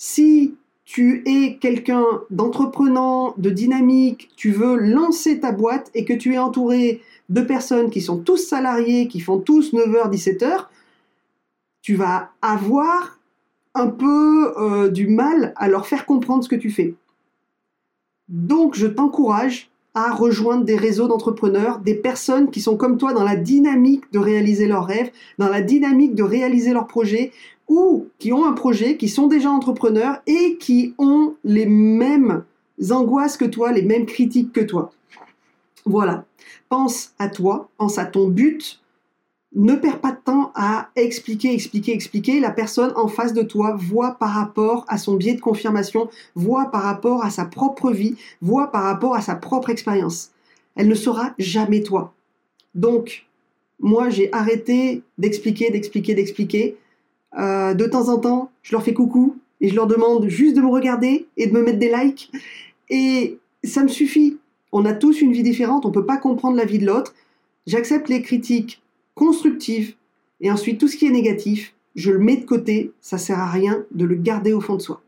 si 0.05 0.57
tu 0.85 1.23
es 1.27 1.59
quelqu'un 1.59 2.05
d'entreprenant, 2.29 3.35
de 3.37 3.51
dynamique, 3.51 4.31
tu 4.35 4.51
veux 4.51 4.75
lancer 4.75 5.39
ta 5.39 5.53
boîte 5.53 5.93
et 5.95 6.05
que 6.05 6.13
tu 6.13 6.35
es 6.35 6.39
entouré 6.39 7.01
de 7.29 7.41
personnes 7.41 7.89
qui 7.89 8.01
sont 8.01 8.19
tous 8.19 8.37
salariés, 8.37 9.07
qui 9.07 9.21
font 9.21 9.39
tous 9.39 9.73
9h, 9.73 10.11
17h, 10.11 10.67
tu 11.83 11.95
vas 11.95 12.33
avoir 12.43 13.21
un 13.75 13.87
peu 13.87 14.53
euh, 14.59 14.89
du 14.89 15.07
mal 15.07 15.53
à 15.55 15.69
leur 15.69 15.87
faire 15.87 16.05
comprendre 16.05 16.43
ce 16.43 16.49
que 16.49 16.57
tu 16.57 16.71
fais. 16.71 16.97
Donc, 18.27 18.75
je 18.75 18.89
t'encourage 18.89 19.71
à 19.95 20.13
rejoindre 20.13 20.65
des 20.65 20.77
réseaux 20.77 21.07
d'entrepreneurs, 21.07 21.79
des 21.79 21.95
personnes 21.95 22.51
qui 22.51 22.61
sont 22.61 22.77
comme 22.77 22.97
toi 22.97 23.13
dans 23.13 23.25
la 23.25 23.37
dynamique 23.37 24.05
de 24.13 24.19
réaliser 24.19 24.67
leurs 24.67 24.87
rêves, 24.87 25.11
dans 25.39 25.49
la 25.49 25.61
dynamique 25.61 26.15
de 26.15 26.23
réaliser 26.23 26.73
leurs 26.73 26.87
projets, 26.87 27.33
ou 27.69 28.07
qui 28.19 28.33
ont 28.33 28.47
un 28.47 28.53
projet, 28.53 28.97
qui 28.97 29.09
sont 29.09 29.27
déjà 29.27 29.51
entrepreneurs 29.51 30.19
et 30.27 30.57
qui 30.59 30.95
ont 30.99 31.35
les 31.45 31.67
mêmes 31.67 32.45
angoisses 32.91 33.37
que 33.37 33.45
toi, 33.45 33.73
les 33.73 33.83
mêmes 33.83 34.07
critiques 34.07 34.53
que 34.53 34.61
toi. 34.61 34.93
Voilà. 35.85 36.25
Pense 36.69 37.13
à 37.19 37.29
toi, 37.29 37.69
pense 37.77 37.99
à 37.99 38.05
ton 38.05 38.29
but, 38.29 38.82
ne 39.55 39.75
perds 39.75 40.01
pas 40.01 40.13
de 40.13 40.19
temps 40.25 40.51
à 40.55 40.89
expliquer, 40.97 41.53
expliquer, 41.53 41.93
expliquer. 41.93 42.41
La 42.41 42.51
personne 42.51 42.93
en 42.97 43.09
face 43.09 43.35
de 43.35 43.43
toi 43.43 43.77
voit 43.79 44.13
par 44.15 44.31
rapport 44.31 44.85
à 44.89 44.99
son 44.99 45.15
biais 45.15 45.35
de 45.35 45.41
confirmation, 45.41 46.09
voit 46.35 46.71
par 46.71 46.83
rapport 46.83 47.25
à 47.25 47.31
sa 47.31 47.45
propre 47.45 47.91
vie, 47.91 48.17
voit 48.41 48.71
par 48.73 48.85
rapport 48.85 49.15
à 49.15 49.21
sa 49.21 49.35
propre 49.35 49.71
expérience. 49.71 50.31
Elle 50.75 50.89
ne 50.89 50.95
sera 50.95 51.35
jamais 51.39 51.83
toi. 51.83 52.15
Donc, 52.75 53.27
moi, 53.81 54.09
j'ai 54.09 54.33
arrêté 54.33 55.03
d'expliquer, 55.19 55.71
d'expliquer, 55.71 56.15
d'expliquer. 56.15 56.77
Euh, 57.39 57.75
de 57.75 57.85
temps 57.87 58.09
en 58.09 58.19
temps, 58.19 58.51
je 58.63 58.73
leur 58.73 58.83
fais 58.83 58.95
coucou 58.95 59.37
et 59.61 59.69
je 59.69 59.75
leur 59.75 59.87
demande 59.87 60.29
juste 60.29 60.57
de 60.57 60.63
me 60.63 60.69
regarder 60.69 61.27
et 61.37 61.47
de 61.47 61.53
me 61.53 61.63
mettre 61.63 61.79
des 61.79 61.93
likes. 61.93 62.31
Et 62.89 63.39
ça 63.65 63.83
me 63.83 63.89
suffit. 63.89 64.39
On 64.71 64.87
a 64.87 64.95
tous 64.95 65.21
une 65.21 65.33
vie 65.33 65.43
différente, 65.43 65.85
on 65.85 65.89
ne 65.89 65.95
peut 65.95 66.07
pas 66.07 66.17
comprendre 66.17 66.57
la 66.57 66.65
vie 66.65 66.79
de 66.79 66.87
l'autre. 66.87 67.15
J'accepte 67.67 68.09
les 68.09 68.23
critiques 68.23 68.83
constructive, 69.15 69.95
et 70.41 70.51
ensuite 70.51 70.79
tout 70.79 70.89
ce 70.89 70.97
qui 70.97 71.07
est 71.07 71.11
négatif, 71.11 71.75
je 71.95 72.11
le 72.11 72.19
mets 72.19 72.37
de 72.37 72.45
côté, 72.45 72.93
ça 73.01 73.19
sert 73.19 73.39
à 73.39 73.51
rien 73.51 73.85
de 73.93 74.05
le 74.05 74.15
garder 74.15 74.53
au 74.53 74.61
fond 74.61 74.77
de 74.77 74.83
soi. 74.83 75.03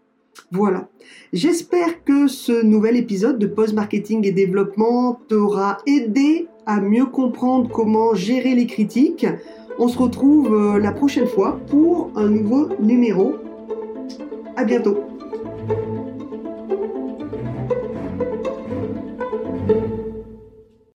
Voilà. 0.50 0.88
J'espère 1.32 2.04
que 2.04 2.28
ce 2.28 2.62
nouvel 2.64 2.96
épisode 2.96 3.38
de 3.38 3.46
Post 3.46 3.74
Marketing 3.74 4.26
et 4.26 4.32
Développement 4.32 5.20
t'aura 5.28 5.78
aidé 5.86 6.48
à 6.66 6.80
mieux 6.80 7.06
comprendre 7.06 7.68
comment 7.70 8.14
gérer 8.14 8.54
les 8.54 8.66
critiques. 8.66 9.26
On 9.78 9.88
se 9.88 9.98
retrouve 9.98 10.54
euh, 10.54 10.78
la 10.78 10.92
prochaine 10.92 11.26
fois 11.26 11.60
pour 11.68 12.10
un 12.16 12.28
nouveau 12.28 12.68
numéro. 12.80 13.36
À 14.56 14.64
bientôt. 14.64 14.98